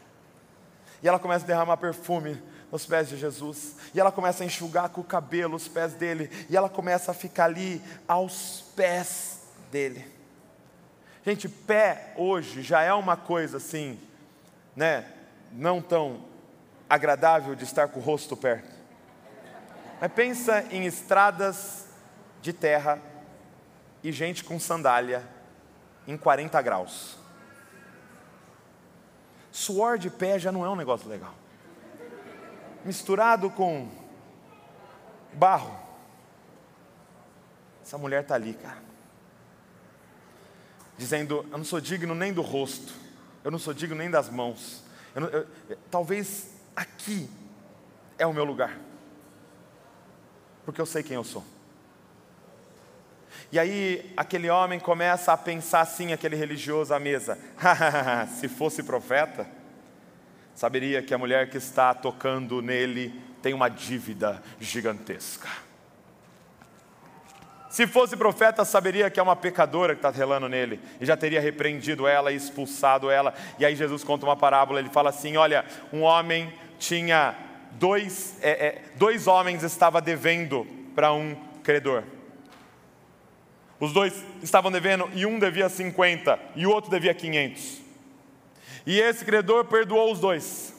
[1.01, 3.75] E ela começa a derramar perfume nos pés de Jesus.
[3.93, 6.29] E ela começa a enxugar com o cabelo os pés dele.
[6.49, 10.05] E ela começa a ficar ali aos pés dele.
[11.25, 13.99] Gente, pé hoje já é uma coisa assim,
[14.75, 15.05] né?
[15.51, 16.25] Não tão
[16.89, 18.76] agradável de estar com o rosto perto.
[19.99, 21.87] Mas pensa em estradas
[22.41, 23.01] de terra
[24.03, 25.27] e gente com sandália
[26.07, 27.17] em 40 graus.
[29.51, 31.33] Suor de pé já não é um negócio legal.
[32.85, 33.89] Misturado com
[35.33, 35.75] barro.
[37.81, 38.81] Essa mulher está ali, cara.
[40.97, 42.93] Dizendo: Eu não sou digno nem do rosto,
[43.43, 44.83] eu não sou digno nem das mãos.
[45.15, 45.47] Eu não, eu,
[45.89, 47.29] talvez aqui
[48.17, 48.77] é o meu lugar,
[50.67, 51.45] porque eu sei quem eu sou.
[53.53, 57.39] E aí aquele homem começa a pensar assim, aquele religioso à mesa:
[58.37, 59.47] se fosse profeta,
[60.53, 65.47] saberia que a mulher que está tocando nele tem uma dívida gigantesca.
[67.69, 71.39] Se fosse profeta, saberia que é uma pecadora que está relando nele, e já teria
[71.39, 73.33] repreendido ela e expulsado ela.
[73.57, 75.63] E aí Jesus conta uma parábola, ele fala assim: olha,
[75.93, 77.46] um homem tinha
[77.79, 80.65] dois, é, é, dois homens estava devendo
[80.95, 82.03] para um credor.
[83.79, 87.81] Os dois estavam devendo e um devia 50 e o outro devia 500.
[88.85, 90.73] E esse credor perdoou os dois.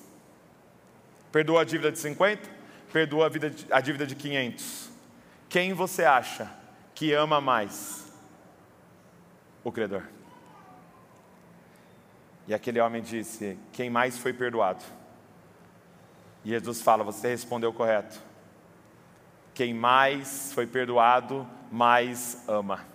[1.30, 2.48] Perdoou a dívida de 50,
[2.92, 4.90] perdoou a, vida, a dívida de 500.
[5.48, 6.50] Quem você acha
[6.94, 8.12] que ama mais?
[9.62, 10.02] O credor.
[12.46, 14.82] E aquele homem disse: Quem mais foi perdoado?
[16.48, 18.18] E Jesus fala: Você respondeu correto.
[19.52, 22.86] Quem mais foi perdoado, mais ama.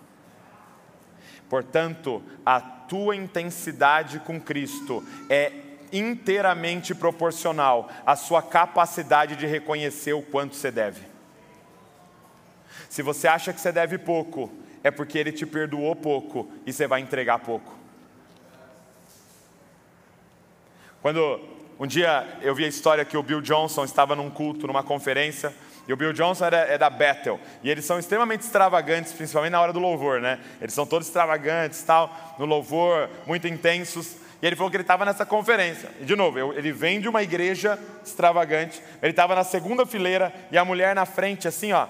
[1.48, 5.52] Portanto, a tua intensidade com Cristo é
[5.92, 11.06] inteiramente proporcional à sua capacidade de reconhecer o quanto você deve.
[12.88, 14.52] Se você acha que você deve pouco,
[14.82, 17.72] é porque Ele te perdoou pouco e você vai entregar pouco.
[21.00, 24.82] Quando um dia eu vi a história que o Bill Johnson estava num culto, numa
[24.82, 25.54] conferência,
[25.86, 27.38] e o Bill Johnson era, é da Bethel.
[27.62, 30.38] E eles são extremamente extravagantes, principalmente na hora do louvor, né?
[30.60, 34.16] Eles são todos extravagantes, tal, no louvor, muito intensos.
[34.40, 35.90] E ele falou que ele estava nessa conferência.
[36.00, 38.82] E de novo, ele vem de uma igreja extravagante.
[39.02, 41.86] Ele estava na segunda fileira e a mulher na frente, assim, ó.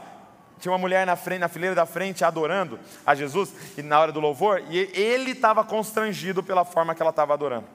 [0.59, 4.13] Tinha uma mulher na frente, na fileira da frente, adorando a Jesus e na hora
[4.13, 4.63] do louvor.
[4.71, 7.67] E ele estava constrangido pela forma que ela estava adorando.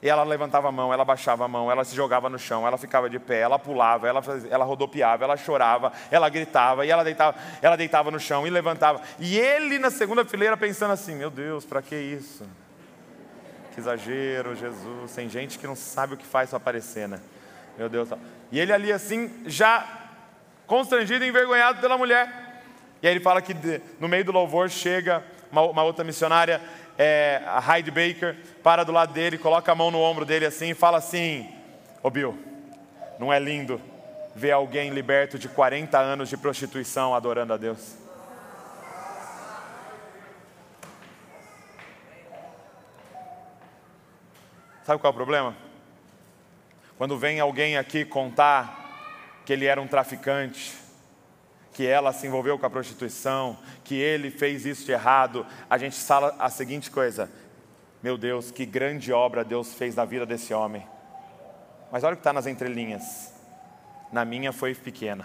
[0.00, 2.78] E ela levantava a mão, ela baixava a mão, ela se jogava no chão, ela
[2.78, 7.36] ficava de pé, ela pulava, ela, ela rodopiava, ela chorava, ela gritava, e ela deitava,
[7.60, 9.02] ela deitava no chão e levantava.
[9.18, 12.46] E ele na segunda fileira pensando assim: Meu Deus, para que isso?
[13.74, 15.12] Que exagero, Jesus.
[15.14, 17.20] Tem gente que não sabe o que faz para aparecer, né?
[17.76, 18.08] Meu Deus.
[18.52, 19.84] E ele ali assim, já
[20.64, 22.62] constrangido e envergonhado pela mulher.
[23.02, 23.54] E aí ele fala que
[23.98, 26.60] no meio do louvor chega uma, uma outra missionária
[26.98, 30.70] é, a Heidi Baker para do lado dele, coloca a mão no ombro dele assim
[30.70, 31.48] e fala assim:
[32.02, 32.36] Ô Bill,
[33.18, 33.80] não é lindo
[34.34, 37.96] ver alguém liberto de 40 anos de prostituição adorando a Deus?
[44.84, 45.54] Sabe qual é o problema?
[46.96, 50.77] Quando vem alguém aqui contar que ele era um traficante,
[51.78, 55.96] que ela se envolveu com a prostituição, que ele fez isso de errado, a gente
[55.96, 57.30] fala a seguinte coisa:
[58.02, 60.84] meu Deus, que grande obra Deus fez na vida desse homem.
[61.92, 63.32] Mas olha o que está nas entrelinhas.
[64.10, 65.24] Na minha foi pequena.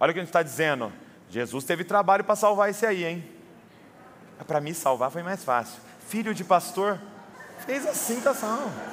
[0.00, 0.92] Olha o que a gente está dizendo.
[1.28, 3.24] Jesus teve trabalho para salvar esse aí, hein?
[4.44, 5.80] Para mim salvar foi mais fácil.
[6.08, 7.00] Filho de pastor,
[7.64, 8.90] fez assim, tá salvo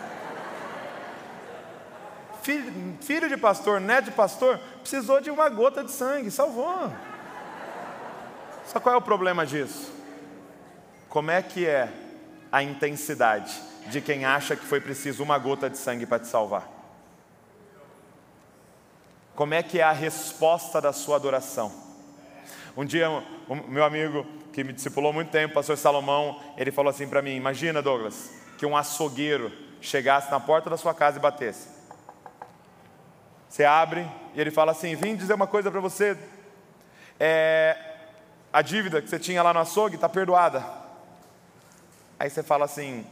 [2.47, 4.57] filho, filho de pastor, neto de pastor,
[4.87, 6.89] precisou de uma gota de sangue, salvou.
[8.65, 9.91] Só qual é o problema disso?
[11.09, 11.91] Como é que é
[12.49, 13.53] a intensidade
[13.87, 16.69] de quem acha que foi preciso uma gota de sangue para te salvar?
[19.35, 21.69] Como é que é a resposta da sua adoração?
[22.77, 27.09] Um dia, o meu amigo que me discipulou muito tempo, pastor Salomão, ele falou assim
[27.09, 31.76] para mim: Imagina, Douglas, que um açougueiro chegasse na porta da sua casa e batesse.
[33.49, 36.17] Você abre e ele fala assim: Vim dizer uma coisa para você.
[37.19, 37.77] É,
[38.51, 40.63] a dívida que você tinha lá no açougue está perdoada.
[42.19, 43.05] Aí você fala assim: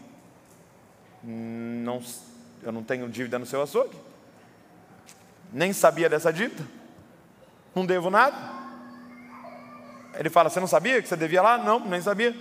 [1.24, 2.02] não,
[2.62, 3.98] Eu não tenho dívida no seu açougue.
[5.52, 6.64] Nem sabia dessa dívida.
[7.74, 8.36] Não devo nada.
[10.16, 11.58] Ele fala: Você não sabia que você devia lá?
[11.58, 12.36] Não, nem sabia.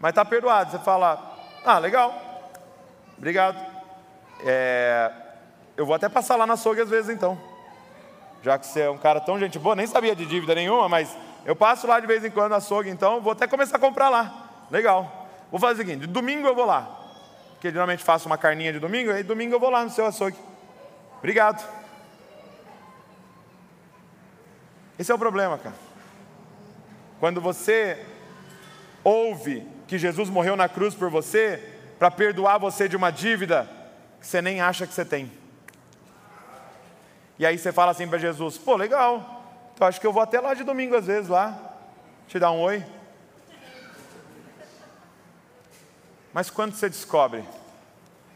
[0.00, 0.70] Mas está perdoado.
[0.70, 2.52] Você fala: Ah, legal.
[3.16, 3.58] Obrigado.
[4.44, 5.10] É,
[5.76, 7.38] eu vou até passar lá na açougue às vezes então.
[8.42, 11.16] Já que você é um cara tão gente boa, nem sabia de dívida nenhuma, mas
[11.46, 14.66] Eu passo lá de vez em quando açougue, então vou até começar a comprar lá.
[14.68, 15.28] Legal.
[15.48, 16.82] Vou fazer o seguinte: domingo eu vou lá.
[17.52, 20.36] Porque geralmente faço uma carninha de domingo, aí domingo eu vou lá no seu açougue.
[21.18, 21.64] Obrigado.
[24.98, 25.76] Esse é o problema, cara.
[27.20, 28.04] Quando você
[29.04, 31.62] ouve que Jesus morreu na cruz por você,
[31.96, 33.70] para perdoar você de uma dívida
[34.20, 35.30] que você nem acha que você tem.
[37.38, 39.42] E aí você fala assim para Jesus: pô, legal,
[39.74, 41.76] então acho que eu vou até lá de domingo às vezes lá,
[42.26, 42.84] te dar um oi.
[46.32, 47.42] Mas quando você descobre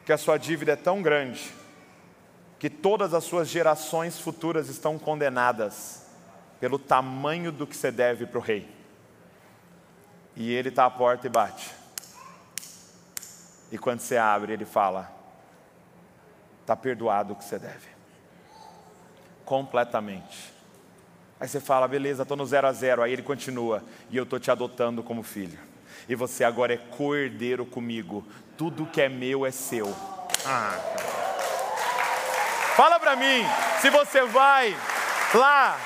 [0.06, 1.52] que a sua dívida é tão grande,
[2.58, 6.06] que todas as suas gerações futuras estão condenadas
[6.58, 8.66] pelo tamanho do que você deve para o rei,
[10.34, 11.74] e ele está à porta e bate,
[13.70, 15.12] e quando você abre, ele fala:
[16.62, 17.89] está perdoado o que você deve,
[19.50, 20.54] completamente.
[21.40, 23.02] Aí você fala, beleza, estou no zero a zero.
[23.02, 25.58] Aí ele continua, e eu estou te adotando como filho.
[26.08, 28.24] E você agora é cordeiro comigo.
[28.56, 29.92] Tudo que é meu é seu.
[30.46, 30.78] Ah,
[32.76, 33.44] Fala para mim,
[33.80, 34.76] se você vai
[35.34, 35.76] lá,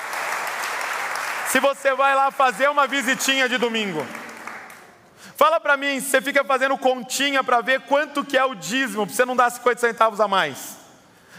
[1.49, 4.07] se você vai lá fazer uma visitinha de domingo.
[5.37, 9.07] Fala para mim, se você fica fazendo continha para ver quanto que é o dízimo,
[9.07, 10.84] para você não dar 50 centavos a mais.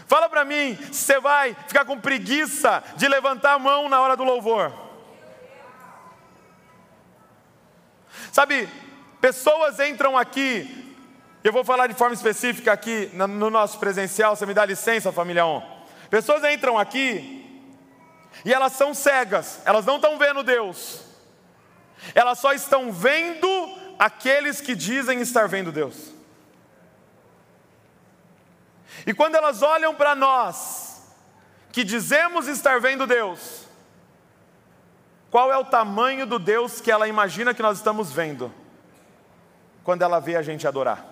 [0.06, 4.16] Fala para mim, se você vai ficar com preguiça de levantar a mão na hora
[4.16, 4.72] do louvor.
[8.32, 8.68] Sabe,
[9.20, 10.94] pessoas entram aqui,
[11.42, 15.44] eu vou falar de forma específica aqui no nosso presencial, você me dá licença, família
[15.44, 15.62] On.
[16.08, 17.42] Pessoas entram aqui
[18.44, 21.00] e elas são cegas, elas não estão vendo Deus,
[22.14, 23.48] elas só estão vendo
[23.98, 26.15] aqueles que dizem estar vendo Deus.
[29.04, 31.02] E quando elas olham para nós,
[31.72, 33.66] que dizemos estar vendo Deus,
[35.30, 38.52] qual é o tamanho do Deus que ela imagina que nós estamos vendo,
[39.84, 41.04] quando ela vê a gente adorar?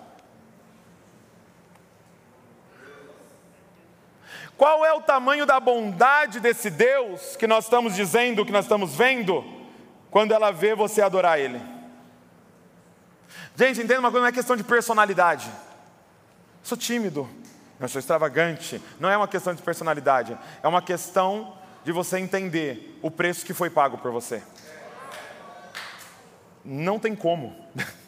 [4.57, 8.95] Qual é o tamanho da bondade desse Deus que nós estamos dizendo, que nós estamos
[8.95, 9.43] vendo,
[10.09, 11.61] quando ela vê você adorar Ele?
[13.55, 15.49] Gente, entenda uma coisa, não é questão de personalidade.
[16.63, 17.29] Sou tímido,
[17.79, 18.81] eu sou extravagante.
[18.99, 23.53] Não é uma questão de personalidade, é uma questão de você entender o preço que
[23.53, 24.41] foi pago por você.
[26.63, 27.55] Não tem como.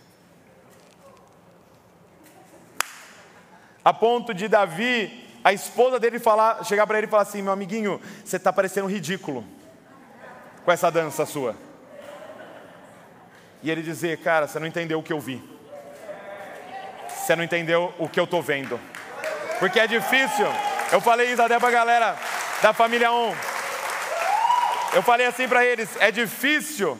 [3.85, 7.53] A ponto de Davi, a esposa dele falar, chegar para ele e falar assim: meu
[7.53, 9.45] amiguinho, você está parecendo ridículo
[10.65, 11.55] com essa dança sua.
[13.63, 15.41] E ele dizer, cara, você não entendeu o que eu vi.
[17.07, 18.77] Você não entendeu o que eu estou vendo.
[19.59, 20.47] Porque é difícil.
[20.91, 22.17] Eu falei isso até para a galera
[22.61, 23.33] da família On.
[24.93, 26.99] Eu falei assim para eles: é difícil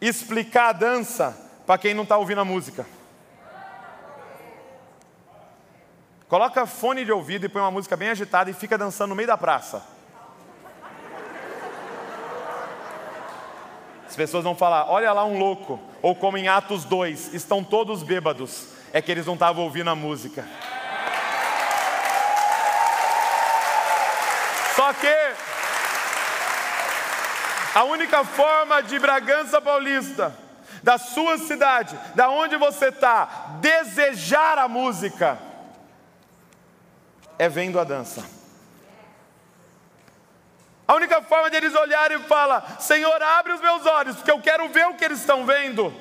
[0.00, 2.86] explicar a dança para quem não está ouvindo a música.
[6.28, 9.28] Coloca fone de ouvido e põe uma música bem agitada e fica dançando no meio
[9.28, 9.82] da praça.
[14.08, 15.80] As pessoas vão falar: olha lá um louco.
[16.00, 18.68] Ou como em Atos 2, estão todos bêbados.
[18.92, 20.46] É que eles não estavam ouvindo a música.
[24.82, 25.16] Só que
[27.72, 30.36] a única forma de Bragança Paulista,
[30.82, 35.38] da sua cidade, da onde você está, desejar a música,
[37.38, 38.28] é vendo a dança.
[40.88, 44.40] A única forma de eles olharem e falar: Senhor, abre os meus olhos, porque eu
[44.40, 45.94] quero ver o que eles estão vendo,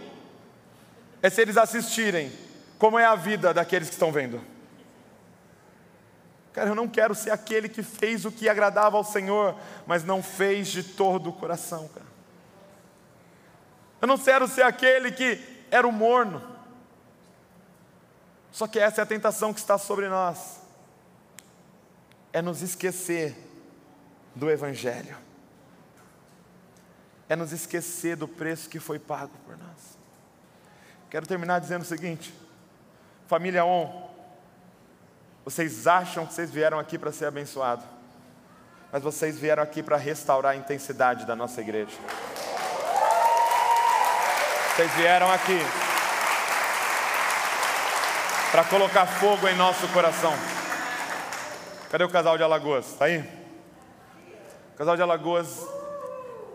[1.21, 2.36] é se eles assistirem
[2.79, 4.50] como é a vida daqueles que estão vendo.
[6.53, 9.55] Cara, eu não quero ser aquele que fez o que agradava ao Senhor,
[9.87, 12.11] mas não fez de todo o coração, cara.
[14.01, 15.39] Eu não quero ser aquele que
[15.69, 16.41] era o morno.
[18.51, 20.59] Só que essa é a tentação que está sobre nós.
[22.33, 23.35] É nos esquecer
[24.35, 25.15] do Evangelho.
[27.29, 29.97] É nos esquecer do preço que foi pago por nós.
[31.09, 32.33] Quero terminar dizendo o seguinte:
[33.27, 34.11] família On,
[35.43, 37.85] vocês acham que vocês vieram aqui para ser abençoados,
[38.91, 41.97] mas vocês vieram aqui para restaurar a intensidade da nossa igreja.
[44.75, 45.59] Vocês vieram aqui
[48.51, 50.33] para colocar fogo em nosso coração.
[51.89, 52.87] Cadê o casal de Alagoas?
[52.87, 53.19] Está aí?
[54.73, 55.65] O casal de Alagoas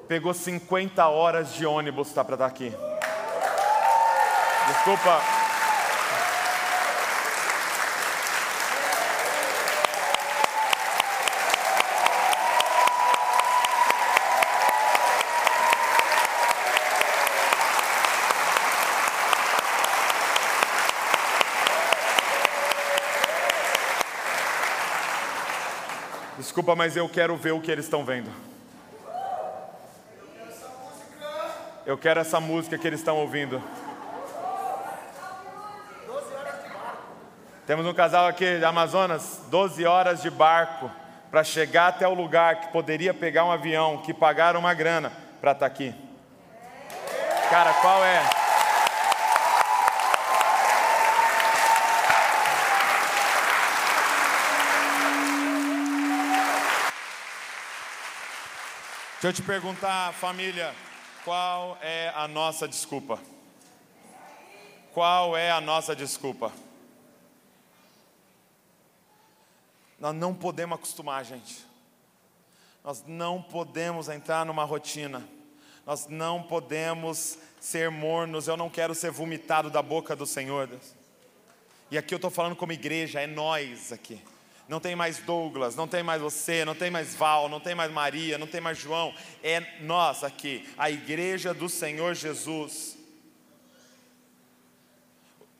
[0.07, 2.73] pegou 50 horas de ônibus tá, para estar aqui.
[4.69, 5.36] Desculpa.
[26.57, 28.31] Desculpa, mas eu quero ver o que eles estão vendo.
[31.85, 33.63] Eu quero essa música que eles estão ouvindo.
[37.67, 40.91] Temos um casal aqui de Amazonas, 12 horas de barco
[41.31, 45.53] para chegar até o lugar que poderia pegar um avião, que pagaram uma grana para
[45.53, 45.95] estar tá aqui.
[47.51, 48.46] Cara, qual é?
[59.19, 60.75] Deixa eu te perguntar, família,
[61.25, 63.19] qual é a nossa desculpa?
[64.93, 66.53] Qual é a nossa desculpa?
[69.99, 71.65] Nós não podemos acostumar, gente.
[72.85, 75.27] Nós não podemos entrar numa rotina.
[75.87, 78.49] Nós não podemos ser mornos.
[78.49, 80.69] Eu não quero ser vomitado da boca do Senhor.
[81.91, 84.23] E aqui eu estou falando como igreja, é nós aqui.
[84.69, 87.91] Não tem mais Douglas, não tem mais você, não tem mais Val, não tem mais
[87.93, 89.15] Maria, não tem mais João.
[89.43, 92.97] É nós aqui, a igreja do Senhor Jesus.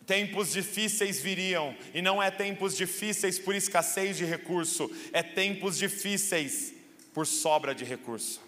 [0.05, 6.75] Tempos difíceis viriam, e não é tempos difíceis por escassez de recurso, é tempos difíceis
[7.13, 8.41] por sobra de recurso.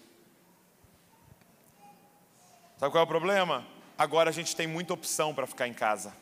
[2.79, 3.67] Sabe qual é o problema?
[3.97, 6.15] Agora a gente tem muita opção para ficar em casa.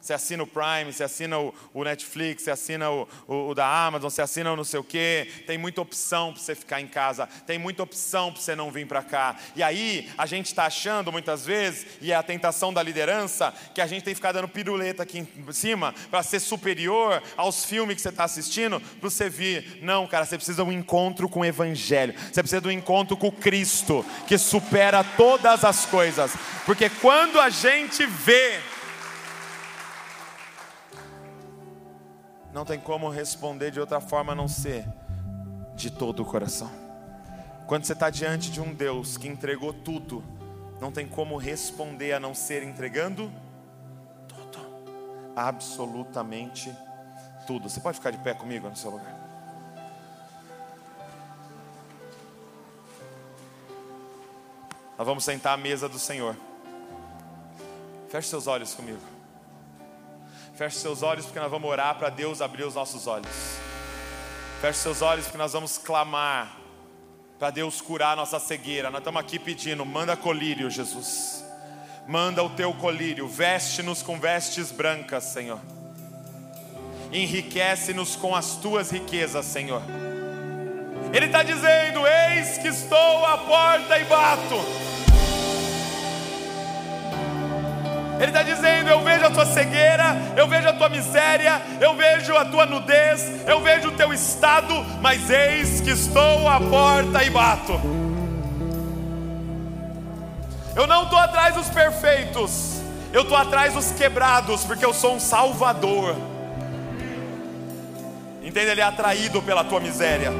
[0.00, 3.66] Você assina o Prime, você assina o, o Netflix, você assina o, o, o, da
[3.66, 5.28] Amazon, você assina o não sei o quê.
[5.46, 8.86] Tem muita opção para você ficar em casa, tem muita opção para você não vir
[8.86, 9.36] para cá.
[9.56, 13.80] E aí, a gente está achando muitas vezes, e é a tentação da liderança, que
[13.80, 17.96] a gente tem que ficar dando piruleta aqui em cima para ser superior aos filmes
[17.96, 19.78] que você está assistindo, para você vir.
[19.82, 23.16] Não, cara, você precisa de um encontro com o Evangelho, você precisa de um encontro
[23.16, 26.32] com Cristo, que supera todas as coisas.
[26.64, 28.60] Porque quando a gente vê
[32.52, 34.84] não tem como responder de outra forma a não ser
[35.74, 36.70] de todo o coração.
[37.66, 40.24] Quando você está diante de um Deus que entregou tudo,
[40.80, 43.30] não tem como responder a não ser entregando
[44.26, 44.58] tudo,
[45.36, 46.74] absolutamente
[47.46, 47.68] tudo.
[47.68, 49.14] Você pode ficar de pé comigo no seu lugar.
[54.96, 56.34] Nós vamos sentar à mesa do Senhor.
[58.08, 59.17] Feche seus olhos comigo.
[60.58, 63.28] Feche seus olhos porque nós vamos orar para Deus abrir os nossos olhos.
[64.60, 66.58] Feche seus olhos porque nós vamos clamar
[67.38, 68.90] para Deus curar a nossa cegueira.
[68.90, 71.44] Nós estamos aqui pedindo, manda colírio, Jesus.
[72.08, 75.60] Manda o teu colírio, veste-nos com vestes brancas, Senhor.
[77.12, 79.82] Enriquece-nos com as tuas riquezas, Senhor.
[81.12, 84.87] Ele está dizendo: Eis que estou à porta e bato.
[88.18, 92.36] Ele está dizendo: Eu vejo a tua cegueira, eu vejo a tua miséria, eu vejo
[92.36, 97.30] a tua nudez, eu vejo o teu estado, mas eis que estou à porta e
[97.30, 97.80] bato.
[100.74, 102.80] Eu não estou atrás dos perfeitos,
[103.12, 106.16] eu estou atrás dos quebrados, porque eu sou um salvador.
[108.42, 108.70] Entende?
[108.70, 110.32] Ele é atraído pela tua miséria,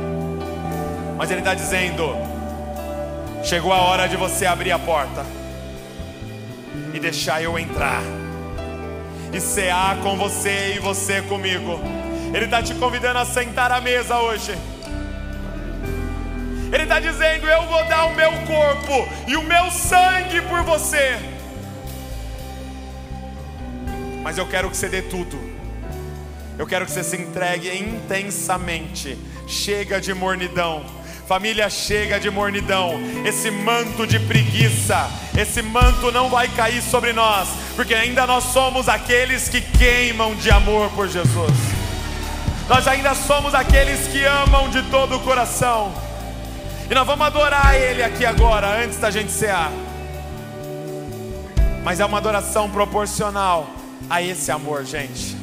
[1.17, 2.17] mas ele está dizendo:
[3.45, 5.38] Chegou a hora de você abrir a porta
[6.99, 8.03] e deixar eu entrar
[9.33, 11.81] e cear com você e você comigo.
[12.35, 14.53] Ele está te convidando a sentar à mesa hoje.
[16.73, 21.19] Ele está dizendo: Eu vou dar o meu corpo e o meu sangue por você.
[24.23, 25.39] Mas eu quero que você dê tudo.
[26.59, 29.17] Eu quero que você se entregue intensamente.
[29.47, 30.85] Chega de mornidão
[31.29, 37.51] Família chega de mornidão, esse manto de preguiça, esse manto não vai cair sobre nós,
[37.77, 41.53] porque ainda nós somos aqueles que queimam de amor por Jesus.
[42.67, 45.93] Nós ainda somos aqueles que amam de todo o coração.
[46.91, 49.71] E nós vamos adorar Ele aqui agora, antes da gente cear.
[51.85, 53.69] Mas é uma adoração proporcional
[54.09, 55.37] a esse amor, gente.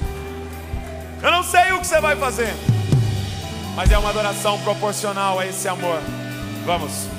[1.21, 2.51] Eu não sei o que você vai fazer
[3.75, 5.99] mas é uma adoração proporcional a esse amor.
[6.65, 7.14] Vamos.